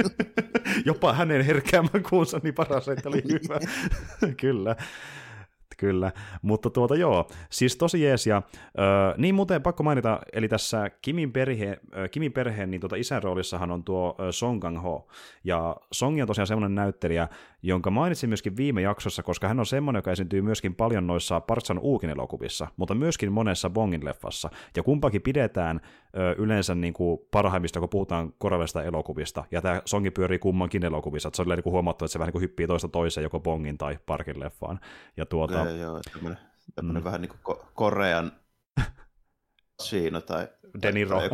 [0.86, 3.58] Jopa hänen herkäämän kuunsa niin paras, että oli hyvä.
[4.40, 4.76] Kyllä
[5.78, 6.12] kyllä.
[6.42, 8.26] Mutta tuota joo, siis tosi jees.
[8.26, 8.42] Ja,
[8.78, 8.80] ö,
[9.16, 13.70] niin muuten pakko mainita, eli tässä Kimin, perhe, ö, Kimin perheen niin tuota isän roolissahan
[13.70, 15.08] on tuo Song Kang-ho.
[15.44, 17.28] Ja Song on tosiaan semmoinen näyttelijä,
[17.62, 21.78] jonka mainitsin myöskin viime jaksossa, koska hän on semmoinen, joka esiintyy myöskin paljon noissa Partsan
[21.78, 24.50] Uukin elokuvissa, mutta myöskin monessa Bongin leffassa.
[24.76, 25.80] Ja kumpakin pidetään
[26.16, 29.44] ö, yleensä niin kuin parhaimmista, kun puhutaan korealaisista elokuvista.
[29.50, 31.28] Ja tämä Songi pyörii kummankin elokuvissa.
[31.28, 33.40] Että se on niin kuin huomattu, että se vähän niin kuin hyppii toista toiseen, joko
[33.40, 34.80] Bongin tai Parkin leffaan.
[35.16, 36.38] Ja tuota, joo, joo, tämmöinen,
[36.74, 37.04] tämmöinen mm.
[37.04, 38.32] vähän niin kuin Korean
[39.82, 40.48] Chino tai
[40.82, 41.20] De Niro.
[41.20, 41.28] Tai,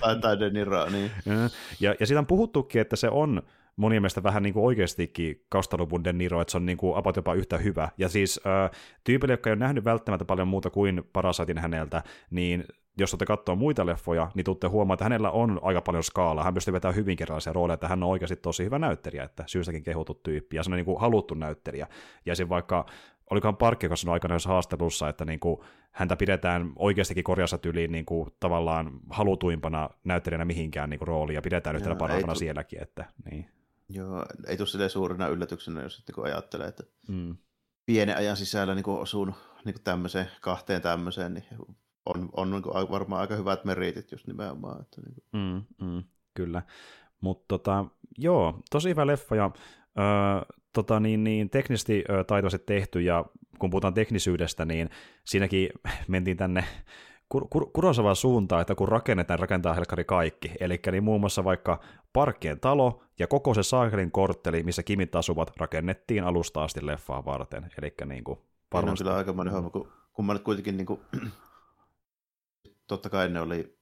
[0.00, 1.10] tai, tai De Niro, niin.
[1.80, 3.42] Ja, ja siitä on puhuttukin, että se on
[3.76, 7.16] monien mielestä vähän niin kuin oikeastikin Kastalupun De Niro, että se on niin kuin apat
[7.16, 7.88] jopa yhtä hyvä.
[7.98, 8.70] Ja siis äh,
[9.04, 12.64] tyypille, joka ei ole nähnyt välttämättä paljon muuta kuin Parasaitin häneltä, niin
[12.98, 16.44] jos olette katsoa muita leffoja, niin tuutte huomaa, että hänellä on aika paljon skaalaa.
[16.44, 19.82] Hän pystyy vetämään hyvin kerrallisia rooleja, että hän on oikeasti tosi hyvä näyttelijä, että syystäkin
[19.82, 21.86] kehuttu tyyppi, ja se on niin kuin haluttu näyttelijä.
[22.26, 22.86] Ja se vaikka
[23.30, 25.60] olikohan Parkki sanonut aikana jos haastelussa, että niin kuin,
[25.92, 31.42] häntä pidetään oikeastikin korjassa tyliin niin kuin, tavallaan halutuimpana näyttelijänä mihinkään niin kuin, rooliin, ja
[31.42, 32.82] pidetään yhtenä parhaimpana sielläkin.
[32.82, 33.46] Että, niin.
[33.88, 37.36] Joo, ei tule silleen suurena yllätyksenä, jos sitten kun ajattelee, että mm.
[37.86, 41.44] pienen ajan sisällä niin osun niin tämmöiseen, kahteen tämmöiseen, niin
[42.06, 44.80] on, on niin kuin varmaan aika hyvät meritit just nimenomaan.
[44.80, 45.24] Että niin kuin.
[45.32, 46.04] mm, mm,
[46.34, 46.62] kyllä,
[47.20, 47.84] mutta tota,
[48.18, 49.50] joo, tosi hyvä leffa, ja
[49.98, 53.24] öö, tota, niin, niin, teknisesti taitoisesti tehty, ja
[53.58, 54.90] kun puhutaan teknisyydestä, niin
[55.24, 55.68] siinäkin
[56.08, 56.64] mentiin tänne
[57.34, 60.52] kur- kur- kurosavaa suuntaan, että kun rakennetaan, rakentaa helkari kaikki.
[60.60, 61.80] Eli niin muun muassa vaikka
[62.12, 67.70] Parkkien talo ja koko se saakelin kortteli, missä kimit asuvat, rakennettiin alusta asti leffaa varten.
[67.82, 68.38] Eli niin kuin,
[68.74, 69.08] varmasti...
[69.08, 71.00] on kyllä monen homma, kun, kun mä nyt kuitenkin niin kuin,
[72.88, 73.78] totta kai ne oli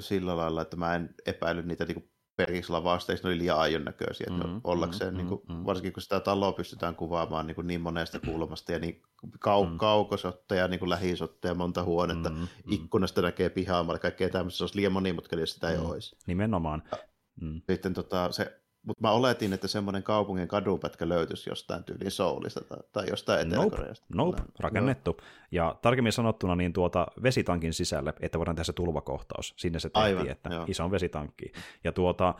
[0.00, 4.26] sillä lailla, että mä en epäily niitä niin periksi lavasteiksi, ne oli liian aion näköisiä,
[4.30, 7.66] että mm, ollakseen, mm, niin kuin, mm, varsinkin kun sitä taloa pystytään kuvaamaan niin, kuin
[7.66, 9.78] niin monesta kulmasta ja niin kau- mm.
[9.78, 14.92] kaukosotteja, niin kuin lähisotteja, monta huonetta, mm, ikkunasta näkee pihaamalla, kaikkea tämmöistä, se olisi liian
[14.92, 15.86] monimutkainen, jos sitä ei mm.
[15.86, 16.16] olisi.
[16.26, 16.82] Nimenomaan.
[17.42, 17.60] Mm.
[17.68, 22.78] Sitten tota, se mutta mä oletin, että semmoinen kaupungin kadunpätkä löytyisi jostain tyyliin Soulista tai,
[22.92, 24.06] tai jostain Etelä-Koreasta.
[24.14, 24.52] Nope, nope.
[24.60, 25.16] rakennettu.
[25.20, 25.26] No.
[25.50, 29.54] Ja tarkemmin sanottuna niin tuota vesitankin sisälle, että voidaan tehdä se tulvakohtaus.
[29.56, 30.64] Sinne se tehtiin, Aivan, että joo.
[30.68, 31.52] iso vesitankki.
[31.84, 32.34] Ja tuota,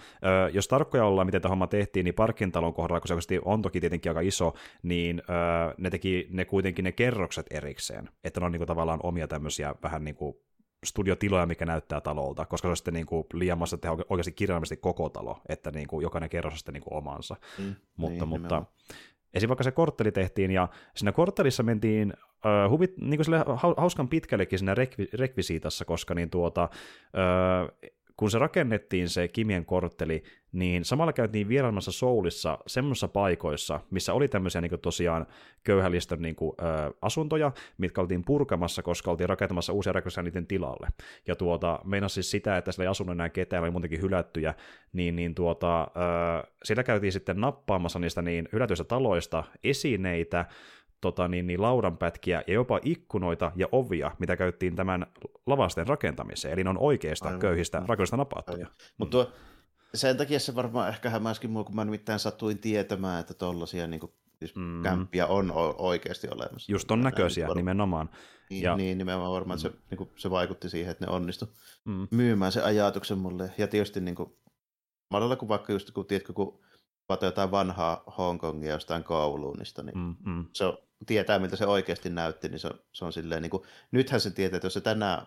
[0.53, 3.80] jos tarkkoja ollaan, miten tämä homma tehtiin, niin Parkin talon kohdalla, kun se on toki
[3.80, 5.22] tietenkin aika iso, niin
[5.78, 8.09] ne teki ne kuitenkin ne kerrokset erikseen.
[8.24, 10.36] Että ne on niin kuin, tavallaan omia tämmöisiä vähän niin kuin
[10.84, 14.82] studiotiloja, mikä näyttää talolta, koska se on sitten niin kuin liian massa tehdä oikeasti kirjaimellisesti
[14.82, 17.36] koko talo, että niin kuin jokainen kerros on sitten niin kuin omansa.
[17.58, 18.62] Mm, mutta, niin, mutta
[19.34, 19.48] esim.
[19.48, 23.44] vaikka se kortteli tehtiin, ja siinä korttelissa mentiin uh, huvit, niin kuin sille
[23.76, 27.90] hauskan pitkällekin siinä rekvi, rekvisiitassa, koska niin tuota, uh,
[28.22, 34.28] kun se rakennettiin se Kimien kortteli, niin samalla käytiin vierailemassa Soulissa semmoisissa paikoissa, missä oli
[34.28, 35.26] tämmöisiä niin tosiaan
[35.64, 40.88] köyhälistön niin kuin, ö, asuntoja, mitkä oltiin purkamassa, koska oltiin rakentamassa uusia rakennusia niiden tilalle.
[41.26, 44.54] Ja tuota, meinasi siis sitä, että siellä ei asunut enää ketään, oli muutenkin hylättyjä,
[44.92, 45.86] niin, niin tuota, ö,
[46.64, 50.46] siellä käytiin sitten nappaamassa niistä niin hylätyistä taloista esineitä,
[51.03, 55.07] tota, niin, niin laudanpätkiä ja jopa ikkunoita ja ovia, mitä käyttiin tämän
[55.46, 56.55] lavasten rakentamiseen.
[56.55, 57.40] Eli ne on oikeista Aivan.
[57.40, 58.66] köyhistä rakennusta napattuja.
[58.98, 59.26] Mutta
[59.94, 64.00] sen takia se varmaan ehkä hämäskin mua, kun mä nimittäin satuin tietämään, että tollaisia niin
[64.00, 64.82] kuin, siis mm.
[64.82, 66.72] kämppiä on oikeasti olemassa.
[66.72, 68.11] Just on näköisiä varmaan, nimenomaan.
[68.50, 69.62] Niin, ja, niin nimenomaan varmaan, mm.
[69.62, 71.48] se, niin kuin, se vaikutti siihen, että ne onnistu
[71.84, 72.09] mm.
[72.11, 73.50] myymään se ajatuksen mulle.
[73.59, 74.36] Ja tietysti niin kuin,
[75.11, 76.62] malalla kuin vaikka just, kun, tiedätkö, kun
[77.22, 80.44] jotain vanhaa Hongkongia jostain Kowloonista, niin mm, mm.
[80.53, 83.62] se on tietää, miltä se oikeasti näytti, niin se on, se on silleen, niin kuin,
[83.92, 85.26] nythän se tietää, että jos se tänä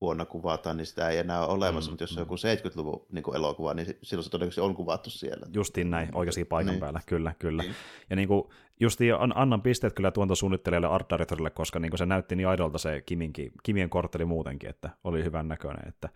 [0.00, 2.32] vuonna kuvataan, niin sitä ei enää ole olemassa, mm, mutta jos se on mm.
[2.32, 5.46] joku 70-luvun niin kuin elokuva, niin silloin se todennäköisesti on kuvattu siellä.
[5.54, 6.80] Justiin näin, oikeasti paikan niin.
[6.80, 7.62] päällä, kyllä, kyllä.
[7.62, 7.74] Niin.
[8.10, 8.42] Ja niin kuin,
[8.80, 13.00] justiin annan pisteet kyllä tuontosuunnittelijalle Art Directorille, koska niin kuin se näytti niin aidolta se
[13.00, 16.08] Kiminkin, Kimien kortteli muutenkin, että oli hyvän näköinen, että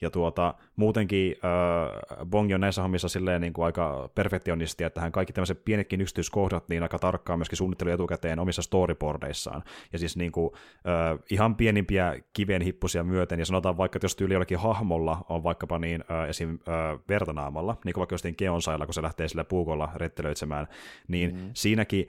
[0.00, 5.12] ja tuota, muutenkin äh, Bongi on näissä hommissa silleen niin kuin aika perfektionisti, että hän
[5.12, 9.62] kaikki tämmöiset pienetkin yksityiskohdat niin aika tarkkaan myöskin suunnittelu etukäteen omissa storyboardeissaan.
[9.92, 14.16] Ja siis niin kuin, äh, ihan pienimpiä kiven hippusia myöten, ja sanotaan vaikka, että jos
[14.16, 16.58] tyyli jollakin hahmolla on vaikkapa niin äh, esim.
[16.68, 20.66] Äh, vertanaamalla, niin kuin vaikka jostain Keonsailla, kun se lähtee sillä puukolla rettelöitsemään,
[21.08, 21.50] niin mm-hmm.
[21.54, 22.08] siinäkin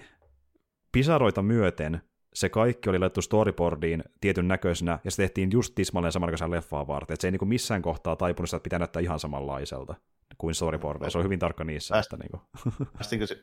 [0.92, 2.02] pisaroita myöten
[2.34, 7.14] se kaikki oli laittu storyboardiin tietyn näköisenä, ja se tehtiin just tismalleen samanlaisen leffaa varten.
[7.14, 9.96] Et se ei niin kuin missään kohtaa taipunut sitä, että pitää näyttää ihan samanlaiselta
[10.38, 11.12] kuin storyboardeissa.
[11.12, 11.94] Se on hyvin tarkka niissä.
[11.94, 12.42] Pääst, että, niin kuin.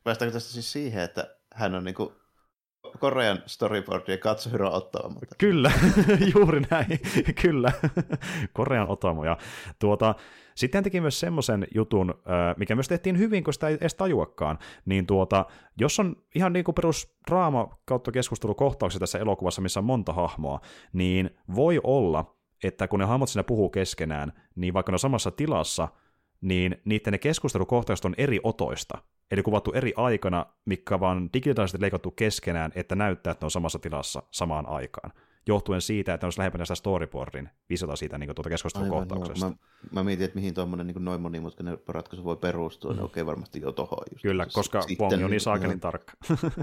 [0.05, 2.11] päästäänkö tästä siis siihen, että hän on niin kuin
[2.99, 5.20] Korean storyboardien Katsuhiro Otomo.
[5.39, 5.72] Kyllä,
[6.34, 7.01] juuri näin,
[7.43, 7.72] kyllä.
[8.53, 9.24] Korean Otomo.
[9.24, 9.37] Ja
[9.78, 10.14] tuota,
[10.55, 12.14] sitten teki myös semmoisen jutun,
[12.57, 15.47] mikä myös tehtiin hyvin, kun sitä ei edes tajuakaan, niin tuota,
[15.80, 20.61] jos on ihan niin kuin perus draama kautta keskustelukohtauksia tässä elokuvassa, missä on monta hahmoa,
[20.93, 25.30] niin voi olla, että kun ne hahmot siinä puhuu keskenään, niin vaikka ne on samassa
[25.30, 25.89] tilassa,
[26.41, 28.99] niin niiden ne keskustelukohtaukset on eri otoista.
[29.31, 33.79] Eli kuvattu eri aikana, mikä vaan digitaalisesti leikattu keskenään, että näyttää, että ne on samassa
[33.79, 35.12] tilassa samaan aikaan
[35.49, 39.49] johtuen siitä, että olisi lähempänä sitä storyboardin visiota siitä niin tuota keskustelukohtauksesta.
[39.49, 39.55] Mä,
[39.93, 42.97] mä, mietin, että mihin tuommoinen niin noin monimutkainen ratkaisu voi perustua, mm.
[42.97, 43.99] niin okei, varmasti jo tohon.
[44.13, 44.23] Just.
[44.23, 46.13] Kyllä, koska Wong on niin saakelin tarkka.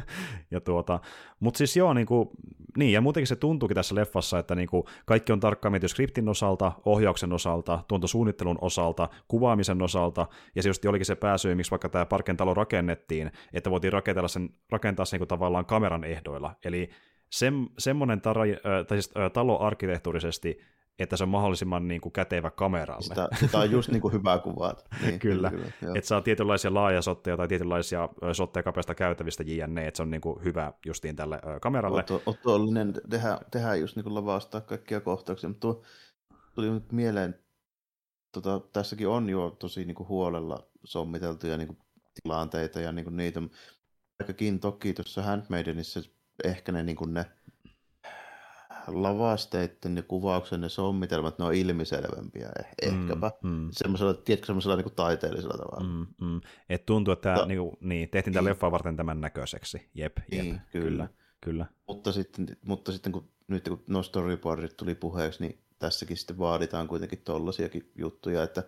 [0.51, 0.99] ja tuota,
[1.39, 2.29] mutta siis joo, niin, kuin,
[2.77, 6.29] niin, ja muutenkin se tuntuukin tässä leffassa, että niin kuin, kaikki on tarkkaan mietitty skriptin
[6.29, 11.89] osalta, ohjauksen osalta, tuontosuunnittelun osalta, kuvaamisen osalta, ja se just olikin se pääsyy, miksi vaikka
[11.89, 16.55] tämä Parken talo rakennettiin, että voitiin rakentaa sen, rakentaa sen niin kuin tavallaan kameran ehdoilla,
[16.65, 16.89] eli
[17.33, 18.43] sem, semmoinen tara,
[18.87, 20.59] tai siis, talo arkkitehtuurisesti,
[20.99, 23.03] että se on mahdollisimman niin kuin, kätevä kameralle.
[23.03, 24.75] Sitä, sitä on just niin kuin hyvä kuvaa.
[25.01, 30.03] Niin, kyllä, kyllä että saa tietynlaisia laajasotteja tai tietynlaisia sotteja kapeasta käytävistä jne, että se
[30.03, 32.05] on niin kuin, hyvä justiin tälle kameralle.
[32.25, 35.83] Otollinen tehdä, tehdä just niin kuin lavastaa kaikkia kohtauksia, mutta tuo
[36.55, 37.39] tuli nyt mieleen,
[38.31, 41.77] tota, tässäkin on jo tosi niin kuin huolella sommiteltuja niin kuin,
[42.23, 43.41] tilanteita ja niin kuin niitä,
[44.19, 46.01] vaikkakin toki tuossa Handmaidenissa
[46.43, 47.25] ehkä ne, niin kuin ne
[48.87, 53.31] lavasteiden ja kuvauksen ja sommitelmat, ne on ilmiselvempiä eh- mm, ehkäpä.
[53.43, 53.69] Mm.
[53.71, 55.89] Semmoisella, tiedätkö, semmoisella niin taiteellisella tavalla.
[55.89, 56.41] Mm, mm.
[56.69, 58.45] Et tuntuu, että no, niin, niin, tehtiin niin.
[58.45, 59.89] leffaa varten tämän näköiseksi.
[59.93, 60.43] Jep, jep.
[60.43, 60.85] Niin, kyllä.
[60.89, 61.07] kyllä.
[61.41, 61.65] kyllä.
[61.87, 66.87] Mutta, sitten, mutta sitten kun, nyt kun no storyboardit tuli puheeksi, niin tässäkin sitten vaaditaan
[66.87, 68.63] kuitenkin tollasiakin juttuja, että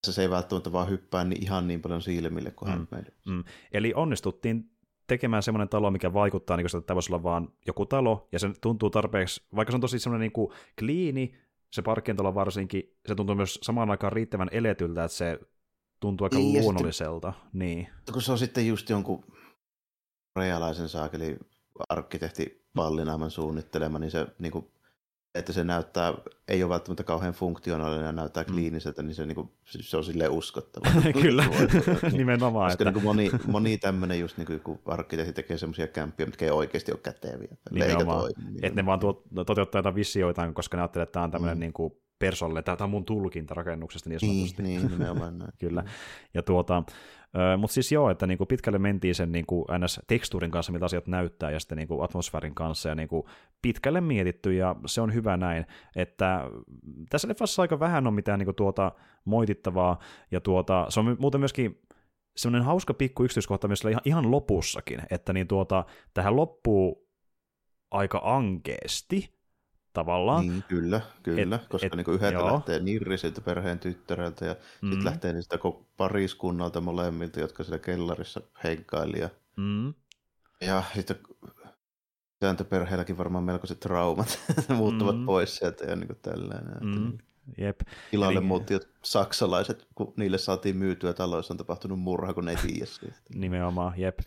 [0.00, 3.44] tässä se ei välttämättä vaan hyppää niin ihan niin paljon silmille kuin mm, hän mm.
[3.72, 4.70] Eli onnistuttiin
[5.08, 8.38] tekemään semmoinen talo, mikä vaikuttaa, niin kuin, että tämä voisi olla vaan joku talo, ja
[8.38, 11.34] se tuntuu tarpeeksi, vaikka se on tosi semmoinen niin kuin kliini,
[11.70, 15.40] se parkkientalo varsinkin, se tuntuu myös samaan aikaan riittävän eletyltä, että se
[16.00, 17.32] tuntuu aika niin, luonnolliselta.
[17.32, 17.88] Sitten, niin.
[18.12, 19.24] Kun se on sitten just jonkun
[20.36, 21.38] realaisen saakeli
[21.88, 24.70] arkkitehti Pallinaaman suunnittelema, niin se niin kuin,
[25.34, 26.14] että se näyttää,
[26.48, 28.52] ei ole välttämättä kauhean funktionaalinen ja näyttää mm.
[28.52, 31.02] kliiniseltä, niin se, niin kuin, se on silleen uskottava.
[31.22, 31.44] Kyllä,
[32.12, 32.70] nimenomaan.
[32.70, 32.92] Koska että...
[32.92, 36.92] niin moni, moni tämmöinen just niin kuin, kun arkkitehti tekee semmoisia kämppiä, mitkä ei oikeasti
[36.92, 37.56] ole käteviä.
[37.70, 38.30] Nimenomaan,
[38.62, 41.60] että ne vaan tuot, toteuttaa jotain visioitaan, koska ne ajattelee, että tämä on tämmöinen mm.
[41.60, 44.62] niin kuin persolle, tämä on mun tulkinta rakennuksesta niin sanotusti.
[44.62, 45.52] Niin, niin nimenomaan näin.
[45.60, 45.84] Kyllä.
[46.34, 46.82] Ja tuota,
[47.58, 51.60] mutta siis joo, että niinku pitkälle mentiin sen niinku NS-tekstuurin kanssa, mitä asiat näyttää, ja
[51.60, 53.28] sitten niinku atmosfäärin kanssa, ja niinku
[53.62, 55.66] pitkälle mietitty, ja se on hyvä näin,
[55.96, 56.50] että
[57.10, 58.92] tässä leffassa aika vähän on mitään niinku tuota
[59.24, 59.98] moitittavaa,
[60.30, 61.80] ja tuota, se on muuten myöskin
[62.36, 67.08] semmoinen hauska pikku yksityiskohta myös ihan, ihan lopussakin, että niin tuota, tähän loppuu
[67.90, 69.37] aika ankeesti,
[69.92, 70.48] tavallaan.
[70.48, 72.52] Niin, kyllä, kyllä, et, et, koska niin yhdeltä joo.
[72.52, 74.88] lähtee nirrisiltä perheen tyttäreltä ja mm.
[74.90, 75.58] sitten lähtee niistä
[75.96, 79.18] pariskunnalta molemmilta, jotka siellä kellarissa henkkaili.
[79.20, 79.94] Ja, mm.
[80.60, 81.16] ja sitten
[82.40, 84.38] sääntöperheelläkin varmaan melkoiset traumat
[84.78, 85.26] muuttuvat mm.
[85.26, 86.76] pois sieltä ja niin tällainen.
[86.80, 87.08] Mm.
[87.08, 87.24] Että,
[87.58, 87.80] Jep.
[88.10, 88.46] Tilalle Eli...
[88.46, 93.16] muuttivat saksalaiset, kun niille saatiin myytyä taloissa on tapahtunut murha, kun ne ei tiedä siitä.
[93.34, 94.18] Nimenomaan, jep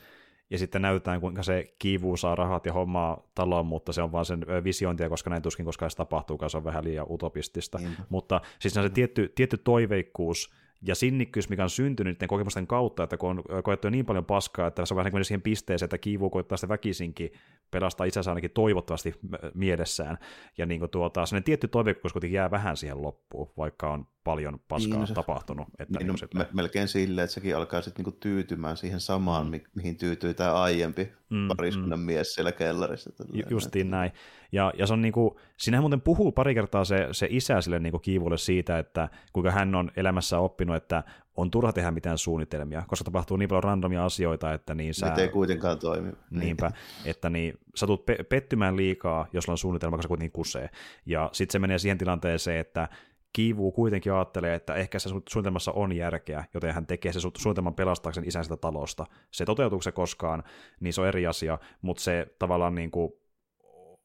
[0.52, 4.26] ja sitten näytetään, kuinka se kiivuu saa rahat ja hommaa taloon, mutta se on vaan
[4.26, 7.78] sen visiointia, koska näin tuskin koskaan se tapahtuu, se on vähän liian utopistista.
[7.78, 7.96] Mm.
[8.10, 13.18] Mutta siis se tietty, tietty toiveikkuus ja sinnikkyys, mikä on syntynyt niiden kokemusten kautta, että
[13.18, 16.30] kun on koettu niin paljon paskaa, että se on vähän niin siihen pisteeseen, että kiivuu
[16.30, 17.34] koittaa sitä väkisinkin
[17.72, 19.14] pelastaa itsensä ainakin toivottavasti
[19.54, 20.18] mielessään.
[20.58, 24.60] Ja niin kuin tuota, sellainen tietty toiveikkuus kuitenkin jää vähän siihen loppuun, vaikka on paljon
[24.68, 25.68] paskaa niin, no tapahtunut.
[25.80, 29.64] Että niin, niin no, melkein silleen, että sekin alkaa sitten niinku tyytymään siihen samaan, mi-
[29.76, 32.06] mihin tyytyy tämä aiempi mm, pariskunnan mm.
[32.06, 33.12] mies siellä kellarissa.
[33.34, 34.12] Ju- justiin näin.
[34.52, 38.00] Ja, ja se on niinku, sinähän muuten puhuu pari kertaa se, se isä sille niinku
[38.00, 41.04] kiivulle siitä, että kuinka hän on elämässä oppinut, että
[41.38, 45.14] on turha tehdä mitään suunnitelmia, koska tapahtuu niin paljon randomia asioita, että niin sä...
[45.18, 46.12] ei kuitenkaan toimi.
[46.30, 46.72] Niinpä,
[47.06, 50.70] että niin, sä tulet pe- pettymään liikaa, jos on suunnitelma, koska se kuitenkin kusee.
[51.06, 52.90] Ja sitten se menee siihen tilanteeseen, että
[53.34, 58.28] Kiivu kuitenkin ajattelee, että ehkä se suunnitelmassa on järkeä, joten hän tekee se suunnitelman pelastaakseen
[58.28, 59.06] isän sitä talosta.
[59.32, 60.44] Se toteutuuko se koskaan,
[60.80, 63.14] niin se on eri asia, mutta se tavallaan niin kuin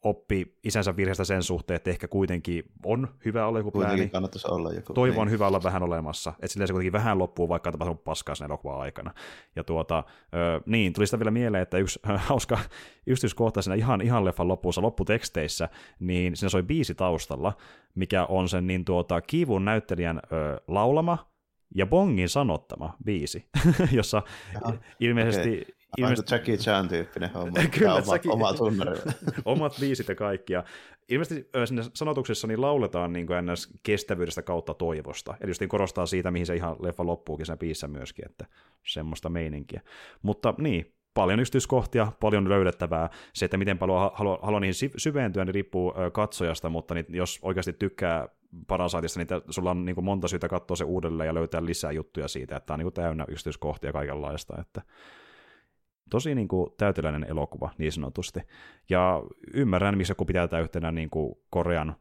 [0.09, 4.09] oppi isänsä virheestä sen suhteen, että ehkä kuitenkin on hyvä olla joku plääni.
[4.09, 4.94] kannattaisi olla joku.
[4.94, 5.32] Toivo on niin.
[5.32, 6.30] hyvä olla vähän olemassa.
[6.30, 9.14] Että silleen se kuitenkin vähän loppuu, vaikka on tapahtunut paskaa sen elokuvan aikana.
[9.57, 10.04] Ja tuota,
[10.34, 12.59] ö, niin, tuli sitä vielä mieleen, että yksi hauska
[13.07, 15.68] yksityiskohta siinä ihan, ihan leffan lopussa, lopputeksteissä,
[16.00, 17.52] niin siinä soi biisi taustalla,
[17.94, 21.18] mikä on sen niin tuota, Kiivun näyttelijän ö, laulama,
[21.74, 23.48] ja Bongin sanottama biisi,
[23.92, 24.22] jossa
[24.54, 25.75] Jaha, ilmeisesti okay.
[25.99, 26.34] Ilmeisesti...
[26.34, 27.59] Jackie Chan tyyppinen homma.
[27.78, 28.30] Kyllä, oma, Jackie...
[28.32, 28.53] oma.
[29.45, 30.53] Omat viisit ja kaikki.
[30.53, 30.64] Ja
[31.09, 33.72] ilmeisesti sinne sanotuksessa niin lauletaan niin kuin ns.
[33.82, 35.34] kestävyydestä kautta toivosta.
[35.41, 38.47] Eli just korostaa siitä, mihin se ihan leffa loppuukin siinä biissä myöskin, että
[38.87, 39.80] semmoista meininkiä.
[40.22, 43.11] Mutta niin, paljon yksityiskohtia, paljon löydettävää.
[43.32, 47.72] Se, että miten paljon haluaa haluaa niihin syventyä, niin riippuu katsojasta, mutta niin, jos oikeasti
[47.72, 48.28] tykkää
[48.66, 52.28] Parasaitista, niin sulla on niin kuin monta syytä katsoa se uudelleen ja löytää lisää juttuja
[52.28, 54.61] siitä, että tämä on niin kuin täynnä yksityiskohtia kaikenlaista.
[54.61, 54.82] Että
[56.11, 58.40] tosi niin kuin, täyteläinen elokuva niin sanotusti.
[58.88, 59.22] Ja
[59.54, 61.96] ymmärrän, missä kun pitää yhtenä niin kuin Korean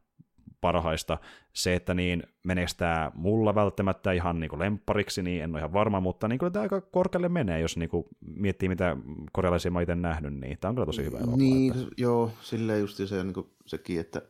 [0.60, 1.18] parhaista.
[1.52, 5.72] Se, että niin meneekö tämä mulla välttämättä ihan niin kuin lemppariksi, niin en ole ihan
[5.72, 8.96] varma, mutta niin kuin tämä aika korkealle menee, jos niin kuin miettii, mitä
[9.32, 11.36] korealaisia mä itse nähnyt, niin tämä on kyllä tosi hyvä elokuva.
[11.36, 11.86] Niin, että...
[11.96, 14.22] joo, silleen just se, niin kuin sekin, että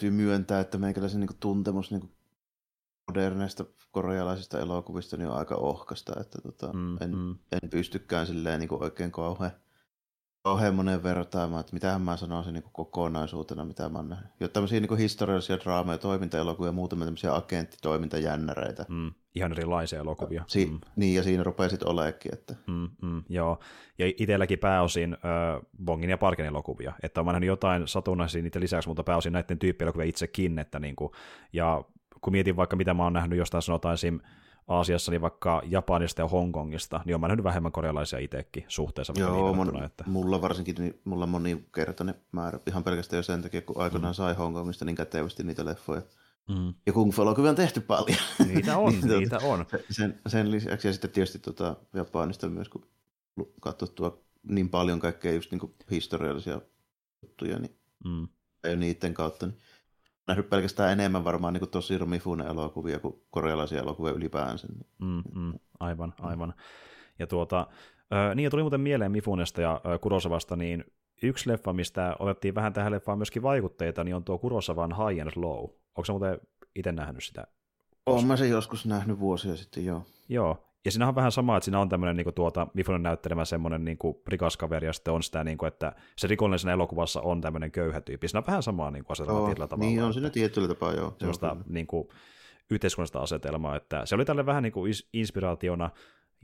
[0.00, 2.12] täytyy myöntää, että meikäläisen niin kuin tuntemus niin kuin
[3.10, 7.30] moderneista korealaisista elokuvista niin on aika ohkasta, että tota, mm, en, mm.
[7.30, 9.50] en pystykään silleen niin kuin oikein kauhean,
[10.42, 14.30] kauhean monen vertaamaan, että mitähän mä sanoisin niin kuin kokonaisuutena, mitä mä oon nähnyt.
[14.40, 18.84] Jo tämmöisiä niin historiallisia draameja, toimintaelokuvia ja muutamia tämmöisiä agenttitoimintajännäreitä.
[18.88, 20.44] Mm, ihan erilaisia elokuvia.
[20.46, 20.80] Si- mm.
[20.96, 22.34] Niin, ja siinä rupeaa sitten oleekin.
[22.34, 22.54] Että...
[22.66, 23.58] Mm, mm, joo,
[23.98, 28.88] ja itselläkin pääosin äh, Bongin ja Parken elokuvia, että olen nähnyt jotain satunnaisia niitä lisäksi,
[28.88, 31.12] mutta pääosin näiden tyyppielokuvia itsekin, että niin kuin,
[31.52, 31.84] ja
[32.20, 34.20] kun mietin vaikka mitä mä oon nähnyt jostain sanotaan esim.
[34.68, 39.12] Aasiassa, niin vaikka Japanista ja Hongkongista, niin on mä nähnyt vähemmän korealaisia itsekin suhteessa.
[39.16, 40.04] Joo, mon, että...
[40.06, 44.16] mulla varsinkin niin, mulla monikertainen määrä, ihan pelkästään jo sen takia, kun aikoinaan mm.
[44.16, 46.02] sai Hongkongista niin kätevästi niitä leffoja.
[46.48, 46.74] Mm.
[46.86, 48.18] Ja Kung fu on tehty paljon.
[48.46, 49.66] Niitä on, niin, niitä on.
[49.90, 52.86] Sen, sen lisäksi, ja sitten tietysti tuota, Japanista myös, kun
[53.60, 56.60] katsottua niin paljon kaikkea just niin kuin historiallisia
[57.22, 58.28] juttuja, niin mm.
[58.64, 59.46] ei niiden kautta.
[59.46, 59.58] Niin
[60.30, 64.68] nähnyt pelkästään enemmän varmaan niin tosi Mifune elokuvia kuin korealaisia elokuvia ylipäänsä.
[64.68, 64.86] Niin.
[64.98, 66.54] Mm, mm, aivan, aivan.
[67.18, 67.66] Ja tuota,
[68.12, 70.84] äh, niin ja tuli muuten mieleen Mifunesta ja äh, Kurosavasta, niin
[71.22, 75.30] yksi leffa, mistä otettiin vähän tähän leffaan myöskin vaikutteita, niin on tuo Kurosavan High and
[75.36, 75.58] Low.
[75.96, 76.40] Onko se muuten
[76.74, 77.46] itse nähnyt sitä?
[78.06, 80.02] Olen mä sen joskus nähnyt vuosia sitten, joo.
[80.28, 83.84] Joo, ja siinä on vähän sama, että siinä on tämmöinen niin tuota, Mifunen näyttelemä semmoinen
[83.84, 87.20] niin kuin, rikas kaveri, ja sitten on sitä, niin kuin, että se rikollinen siinä elokuvassa
[87.20, 88.28] on tämmöinen köyhä tyyppi.
[88.28, 89.90] Siinä on vähän samaa niin asetelmaa tietyllä tavalla.
[89.90, 91.14] Niin on siinä tietyllä tapaa, joo.
[91.18, 92.08] Semmoista niin kuin,
[92.70, 95.90] yhteiskunnallista asetelmaa, että se oli tälle vähän niin kuin inspiraationa,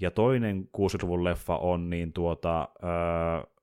[0.00, 3.56] ja toinen 60-luvun leffa on niin tuota, uh,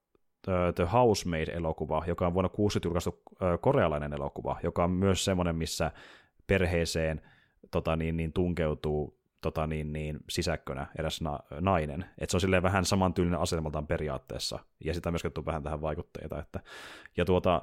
[0.74, 5.90] The Housemaid-elokuva, joka on vuonna 60 julkaistu uh, korealainen elokuva, joka on myös semmoinen, missä
[6.46, 7.20] perheeseen
[7.70, 12.04] tota, niin, niin, tunkeutuu tota, niin, niin, sisäkkönä eräs na- nainen.
[12.18, 16.38] Et se on silleen vähän samantyylinen asetelmaltaan periaatteessa, ja sitä myös vähän tähän vaikutteita.
[16.38, 16.60] Että,
[17.16, 17.62] ja tuota,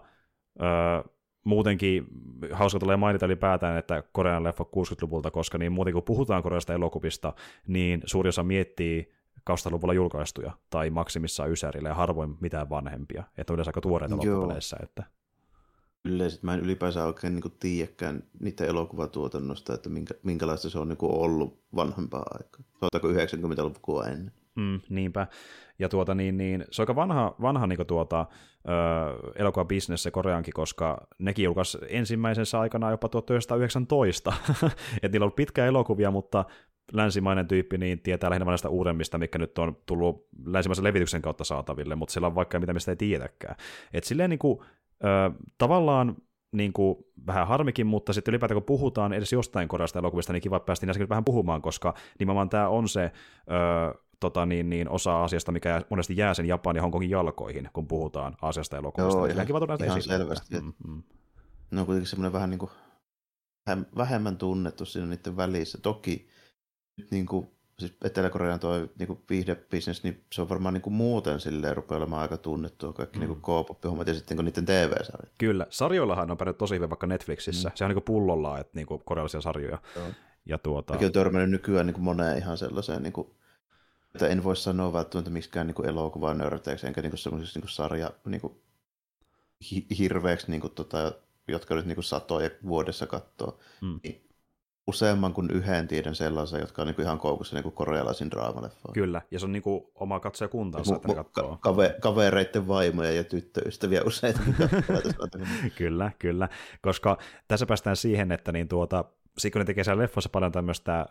[0.62, 1.12] öö,
[1.44, 2.08] muutenkin
[2.52, 7.34] hauska tulee mainita ylipäätään, että Korean leffa 60-luvulta, koska niin muuten kun puhutaan koreasta elokuvista,
[7.68, 13.24] niin suuri osa miettii 2000-luvulla julkaistuja tai maksimissaan Ysärillä ja harvoin mitään vanhempia.
[13.38, 14.78] Että on yleensä aika tuoreita loppupeleissä.
[14.84, 15.04] Että
[16.06, 20.98] yleisesti mä en ylipäänsä oikein niin tiedäkään niiden elokuvatuotannosta, että minkä, minkälaista se on niin
[21.02, 22.62] ollut vanhempaa aikaa.
[22.80, 24.32] Sanotaanko 90-lukua ennen.
[24.56, 25.28] Mm, niinpä.
[25.80, 28.26] Ja tuota, niin, niin, se on aika vanha, vanha niin tuota,
[28.66, 34.34] ö, elokuvabisnes se Koreankin, koska nekin julkaisi ensimmäisessä aikana jopa 1919.
[34.96, 36.46] että niillä on ollut pitkä elokuvia, mutta
[36.94, 41.96] länsimainen tyyppi niin tietää lähinnä näistä uudemmista, mikä nyt on tullut länsimaisen levityksen kautta saataville,
[41.96, 43.56] mutta sillä on vaikka mitä mistä ei tiedäkään.
[43.94, 44.60] Et silleen niin kuin,
[45.04, 46.16] ö, tavallaan
[46.52, 46.96] niin kuin,
[47.28, 51.10] vähän harmikin, mutta sitten ylipäätään kun puhutaan edes jostain koreasta elokuvista, niin kiva päästä näissäkin
[51.10, 56.18] vähän puhumaan, koska nimenomaan tämä on se ö, tota, niin, niin, osa asiasta, mikä monesti
[56.18, 59.20] jää sen Japanin ja Hongkongin jalkoihin, kun puhutaan asiasta elokuvista.
[59.20, 60.18] Joo, ihan, kiva tuoda ihan esille.
[60.18, 60.62] selvästi.
[60.62, 61.04] Mm, mm.
[61.72, 62.72] Ne on kuitenkin semmoinen vähän niin kuin,
[63.98, 65.78] vähemmän tunnettu siinä niiden välissä.
[65.82, 66.28] Toki
[67.12, 67.48] niin kuin,
[67.82, 72.22] siis Etelä-Korean toi niin viihdebisnes, niin se on varmaan niin kuin muuten silleen rupeaa olemaan
[72.22, 73.26] aika tunnettua kaikki mm.
[73.26, 75.32] niin K-pop-hommat ja sitten niiden TV-sarjat.
[75.38, 77.70] Kyllä, sarjoillahan on pärjät tosi hyvin vaikka Netflixissä.
[77.70, 77.76] Mm.
[77.76, 79.78] Se on niin kuin pullollaan, että niin kuin korealaisia sarjoja.
[79.96, 80.08] Joo.
[80.46, 80.94] Ja tuota...
[80.94, 83.28] Mäkin olen törmännyt nykyään niin kuin moneen ihan sellaiseen, niin kuin,
[84.16, 88.42] että en voi sanoa välttämättä miksikään niin elokuvaa nörteeksi, enkä niin semmoisessa niin sarja niin
[88.42, 88.54] kuin,
[89.72, 91.12] hi- hirveäksi, niin kuin, tota,
[91.48, 93.60] jotka nyt niin kuin satoja vuodessa katsoo.
[93.82, 94.00] Mm.
[94.04, 94.31] Niin
[94.88, 98.90] useamman kuin yhden tiedän sellaisen, jotka on niin kuin ihan koukussa niin kuin korealaisin draamaleffa.
[98.94, 101.58] Kyllä, ja se on niin kuin oma katsojakuntansa, että katsoo.
[101.62, 104.40] Kave, kavereiden vaimoja ja tyttöystäviä useita.
[105.78, 106.50] kyllä, kyllä,
[106.82, 107.18] koska
[107.48, 109.06] tässä päästään siihen, että niin tuota,
[109.54, 111.06] kun ne tekee siellä leffoissa paljon tämmöistä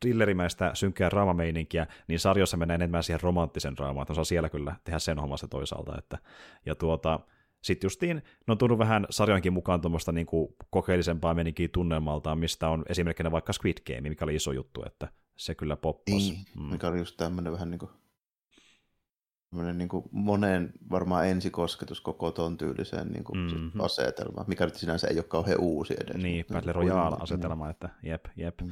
[0.00, 4.98] thrillerimäistä synkkää draamameininkiä, niin sarjossa menee enemmän siihen romanttisen draamaan, että osaa siellä kyllä tehdä
[4.98, 5.98] sen hommassa toisaalta.
[5.98, 6.18] Että,
[6.66, 7.20] ja tuota,
[7.62, 10.26] sitten justiin ne on tullut vähän sarjankin mukaan tuommoista niin
[10.70, 15.54] kokeellisempaa meninkiä tunnelmaltaan, mistä on esimerkkinä vaikka Squid Game, mikä oli iso juttu, että se
[15.54, 16.16] kyllä poppasi.
[16.16, 16.62] Niin, mm.
[16.62, 17.90] mikä oli just tämmöinen vähän niin kuin,
[19.72, 23.80] niin kuin monen varmaan ensikosketus koko ton tyyliseen niin kuin mm-hmm.
[23.80, 26.22] asetelmaan, mikä nyt sinänsä ei ole kauhean uusi edes.
[26.22, 28.60] Niin, Battle Royale-asetelma, että jep, jep.
[28.60, 28.70] Mm.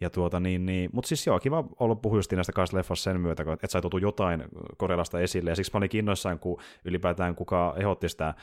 [0.00, 3.44] Ja tuota, niin, niin, mutta siis joo, kiva olla puhua näistä kanssa leffassa sen myötä,
[3.52, 4.44] että sai tuotu jotain
[4.76, 8.34] Korealasta esille, ja siksi mä olin kiinnoissaan, kun ylipäätään kuka ehdotti sitä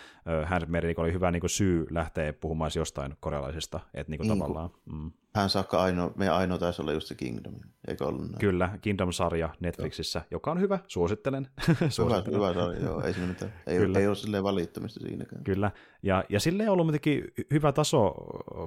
[0.45, 4.39] Handmade, niin oli hyvä niin kuin syy lähteä puhumaan jostain korealaisista, että niin kuin niin,
[4.39, 4.70] tavallaan...
[4.86, 5.12] Mm.
[5.36, 7.53] Hän saakka ainoa, meidän ainoa taisi olla just se Kingdom,
[7.88, 8.39] eikö ollut näin?
[8.39, 10.25] Kyllä, Kingdom-sarja Netflixissä, joo.
[10.32, 11.47] joka on hyvä, suosittelen.
[11.89, 12.36] suosittelen.
[12.36, 13.53] Hyvä, hyvä sarja, joo, ei, mitään.
[13.67, 13.99] ei, Kyllä.
[13.99, 15.43] ei ole silleen valittamista siinäkään.
[15.43, 15.71] Kyllä,
[16.03, 18.13] ja, ja silleen on ollut muutenkin hyvä taso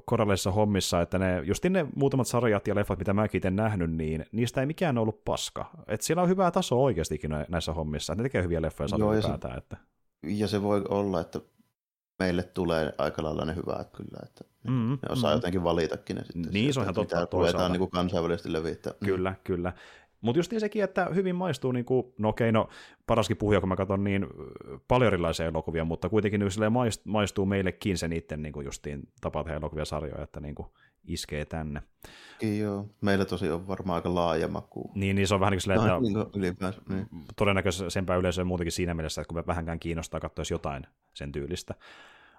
[0.04, 4.26] korealaisissa hommissa, että ne, just ne muutamat sarjat ja leffat, mitä mäkin itse nähnyt, niin
[4.32, 5.70] niistä ei mikään ollut paska.
[5.88, 9.54] Et siellä on hyvää tasoa oikeastikin näissä hommissa, että ne tekee hyviä leffoja sarjoja ylipäätään.
[9.54, 9.76] Se, että...
[10.22, 11.40] Ja se voi olla, että
[12.18, 14.90] meille tulee aika lailla ne hyvät kyllä, että mm-hmm.
[14.90, 15.36] ne osaa mm-hmm.
[15.36, 16.52] jotenkin valitakin ne sitten.
[16.52, 17.68] Niin, se on ihan totta toisaalta.
[17.68, 18.92] niin kuin kansainvälisesti levittää.
[19.04, 19.36] Kyllä, mm.
[19.44, 19.72] kyllä.
[20.24, 22.68] Mutta just sekin, että hyvin maistuu, niin kuin, no okei, no
[23.06, 24.26] paraskin puhuja, kun mä katson niin
[24.88, 26.72] paljon erilaisia elokuvia, mutta kuitenkin niin
[27.04, 30.68] maistuu meillekin se niiden niin kuin justiin tapa tehdä elokuvia sarjoja, että niin kuin,
[31.06, 31.82] iskee tänne.
[32.58, 34.90] Joo, meillä tosi on varmaan aika laaja maku.
[34.94, 37.24] Niin, niin se on vähän niin kuin silleen, että niin niin.
[37.36, 41.74] todennäköisempää yleisöä muutenkin siinä mielessä, että kun me vähänkään kiinnostaa katsoa jotain sen tyylistä.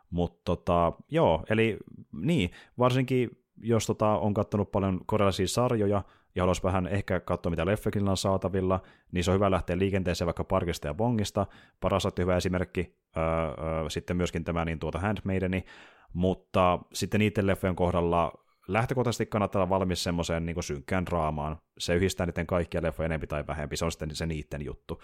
[0.09, 1.77] Mutta tota, joo, eli
[2.11, 6.03] niin, varsinkin jos tota, on katsonut paljon korealaisia sarjoja
[6.35, 8.81] ja haluaisi vähän ehkä katsoa, mitä leffakin on saatavilla,
[9.11, 11.47] niin se on hyvä lähteä liikenteeseen vaikka Parkista ja Bongista.
[11.79, 15.65] Paras on hyvä esimerkki, öö, öö, sitten myöskin tämä niin tuota Handmaideni,
[16.13, 21.57] mutta sitten niiden leffojen kohdalla lähtökohtaisesti kannattaa olla valmis semmoiseen niin synkkään draamaan.
[21.77, 25.01] Se yhdistää niiden kaikkia leffoja enempi tai vähempi, se on sitten se niiden juttu.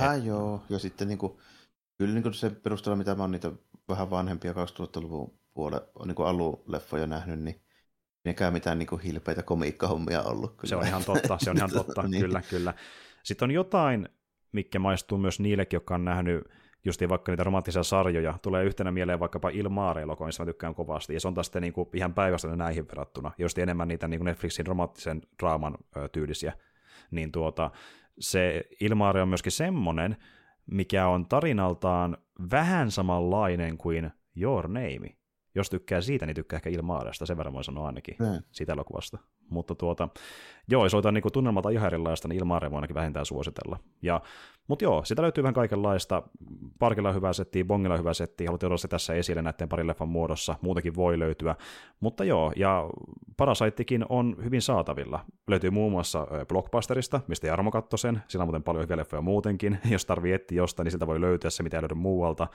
[0.00, 0.24] Äh, Et...
[0.24, 1.38] joo, ja sitten niin kuin,
[1.98, 3.52] kyllä niin kuin se perusteella, mitä mä oon niitä
[3.88, 7.62] vähän vanhempia 2000-luvun puolella niin kuin aluleffoja nähnyt, niin
[8.24, 10.50] nekään mitään niin kuin hilpeitä komiikkahommia ollut.
[10.56, 10.68] Kyllä.
[10.68, 12.22] Se on ihan totta, se on ihan totta, niin.
[12.22, 12.74] kyllä, kyllä.
[13.22, 14.08] Sitten on jotain,
[14.52, 16.44] mikä maistuu myös niillekin, jotka on nähnyt
[16.84, 21.20] justiin vaikka niitä romanttisia sarjoja, tulee yhtenä mieleen vaikkapa ilmaare missä mä tykkään kovasti, ja
[21.20, 24.26] se on taas sitten niin kuin ihan päivästä näihin verrattuna, just enemmän niitä niin kuin
[24.26, 26.52] Netflixin romanttisen draaman ö, tyylisiä,
[27.10, 27.70] niin tuota,
[28.18, 30.16] se Ilmaare on myöskin semmonen,
[30.66, 32.16] mikä on tarinaltaan
[32.50, 35.16] vähän samanlainen kuin Your Name.
[35.54, 38.42] Jos tykkää siitä, niin tykkää ehkä Ilmaaresta, sen verran voi sanoa ainakin mm.
[38.50, 39.18] siitä elokuvasta.
[39.50, 40.08] Mutta tuota,
[40.68, 43.78] joo, jos otetaan niin tunnelmalta ihan erilaista, niin Ilmaare voi ainakin vähintään suositella.
[44.02, 44.20] Ja,
[44.68, 46.22] mutta joo, sitä löytyy vähän kaikenlaista.
[46.78, 49.86] Parkilla on hyvä setti, Bongilla on hyvä setti, haluatte olla se tässä esille näiden parin
[49.86, 51.56] leffan muodossa, muutenkin voi löytyä.
[52.00, 52.90] Mutta joo, ja
[53.36, 55.24] Parasaittikin on hyvin saatavilla.
[55.48, 59.78] Löytyy muun muassa Blockbusterista, mistä Jarmo katsoi sen, sillä on muuten paljon hyviä leffoja muutenkin.
[59.90, 62.48] Jos tarvii etsiä jostain, niin siltä voi löytyä se, mitä ei löydy muualta.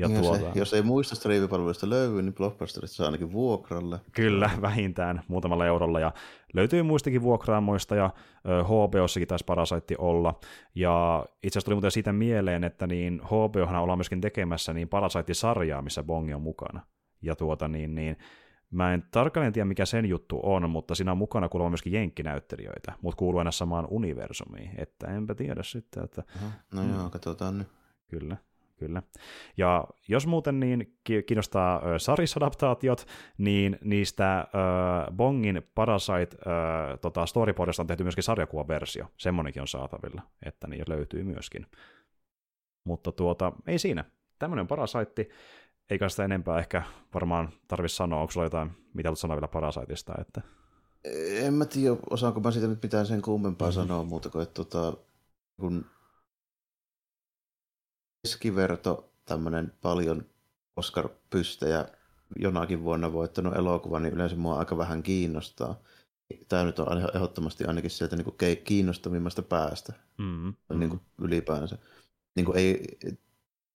[0.00, 0.38] Ja ja tuota...
[0.38, 4.00] se, jos ei muista striimipalveluista löydy, niin Blockbusterista saa ainakin vuokralle.
[4.12, 6.00] Kyllä, vähintään muutamalla eurolla.
[6.00, 6.12] Ja
[6.54, 8.10] löytyy muistakin vuokraamoista, ja
[8.64, 10.40] HBOssakin taisi Parasaitti olla.
[10.74, 15.82] Ja itse asiassa tuli muuten siitä mieleen, että niin HBOhan ollaan myöskin tekemässä niin Parasaitti-sarjaa,
[15.82, 16.80] missä Bongi on mukana.
[17.22, 18.16] Ja tuota niin, niin
[18.70, 22.92] Mä en tarkalleen tiedä, mikä sen juttu on, mutta siinä on mukana kuulemma myöskin jenkkinäyttelijöitä,
[23.02, 26.04] mutta kuuluu aina samaan universumiin, että enpä tiedä sitten.
[26.04, 26.22] Että...
[26.74, 26.94] No mm.
[26.94, 27.68] joo, katsotaan nyt.
[28.08, 28.36] Kyllä
[28.80, 29.02] kyllä.
[29.56, 33.06] Ja jos muuten niin kiinnostaa sarisadaptaatiot,
[33.38, 34.46] niin niistä äh,
[35.16, 39.06] Bongin Parasite äh, tota, storyboardista on tehty myöskin sarjakuvaversio.
[39.16, 41.66] Semmonenkin on saatavilla, että niin löytyy myöskin.
[42.84, 44.04] Mutta tuota, ei siinä.
[44.38, 45.28] Tämmöinen Parasite,
[45.90, 46.82] eikä sitä enempää ehkä
[47.14, 48.20] varmaan tarvitsisi sanoa.
[48.20, 50.14] Onko sulla jotain, mitä haluat sanoa vielä Parasiteista?
[50.20, 50.40] Että...
[51.44, 53.82] En mä tiedä, osaanko mä siitä nyt mitään sen kummempaa mm-hmm.
[53.82, 54.96] sanoa muuta kuin, että tota,
[55.60, 55.86] kun
[58.22, 60.24] keskiverto tämmöinen paljon
[60.76, 61.88] Oscar-pystejä
[62.36, 65.80] jonakin vuonna voittanut elokuva, niin yleensä mua aika vähän kiinnostaa.
[66.48, 70.78] Tämä nyt on ehdottomasti ainakin sieltä niin kuin kiinnostavimmasta päästä mm-hmm.
[70.78, 71.78] niin kuin ylipäänsä.
[72.36, 72.98] Niin kuin ei,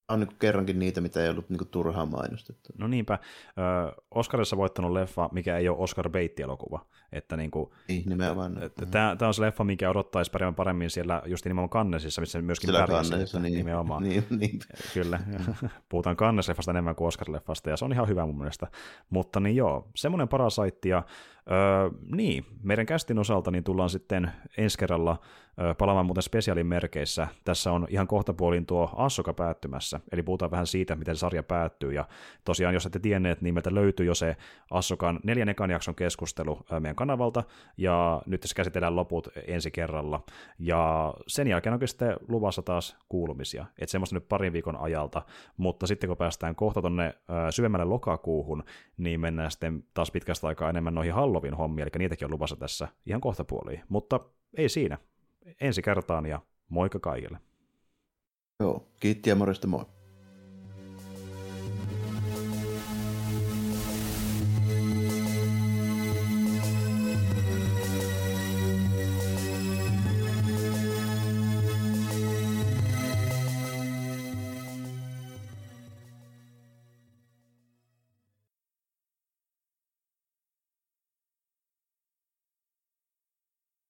[0.09, 2.73] on niin kerrankin niitä, mitä ei ollut niin turhaan mainostettu.
[2.77, 3.19] No niinpä.
[3.57, 6.85] Ö, Oscarissa voittanut leffa, mikä ei ole Oscar Bate-elokuva.
[7.11, 8.57] Että niin kuin, niin, nimenomaan.
[8.91, 12.87] Tämä, on se leffa, mikä odottaisi paremmin, paremmin siellä just nimenomaan Kannesissa, missä myöskin Sillä
[12.87, 13.53] Kannesissa, niin.
[13.53, 14.03] Nimenomaan.
[14.05, 14.59] Niin, niin.
[14.93, 15.19] Kyllä.
[15.89, 18.67] Puhutaan Kannesleffasta enemmän kuin Oscar-leffasta, ja se on ihan hyvä mun mielestä.
[19.09, 21.03] Mutta niin joo, semmoinen parasaitti, ja
[21.51, 25.19] Öö, niin, meidän kästin osalta niin tullaan sitten ensi kerralla
[25.77, 27.27] palaamaan muuten spesiaalin merkeissä.
[27.43, 31.93] Tässä on ihan kohtapuolin tuo Assoka päättymässä, eli puhutaan vähän siitä, miten sarja päättyy.
[31.93, 32.07] Ja
[32.45, 34.37] tosiaan, jos ette tienneet, niin meiltä löytyy jo se
[34.71, 37.43] Assokan neljän ekan jakson keskustelu meidän kanavalta,
[37.77, 40.21] ja nyt tässä käsitellään loput ensi kerralla.
[40.59, 45.21] Ja sen jälkeen onkin sitten luvassa taas kuulumisia, että semmoista nyt parin viikon ajalta,
[45.57, 48.63] mutta sitten kun päästään kohta tuonne öö, syvemmälle lokakuuhun,
[48.97, 52.87] niin mennään sitten taas pitkästä aikaa enemmän noihin Halloween hommia, eli niitäkin on luvassa tässä
[53.05, 53.83] ihan kohta puoliin.
[53.89, 54.19] Mutta
[54.57, 54.97] ei siinä.
[55.61, 57.39] Ensi kertaan ja moikka kaikille.
[58.59, 59.85] Joo, kiitti ja morjesta moi.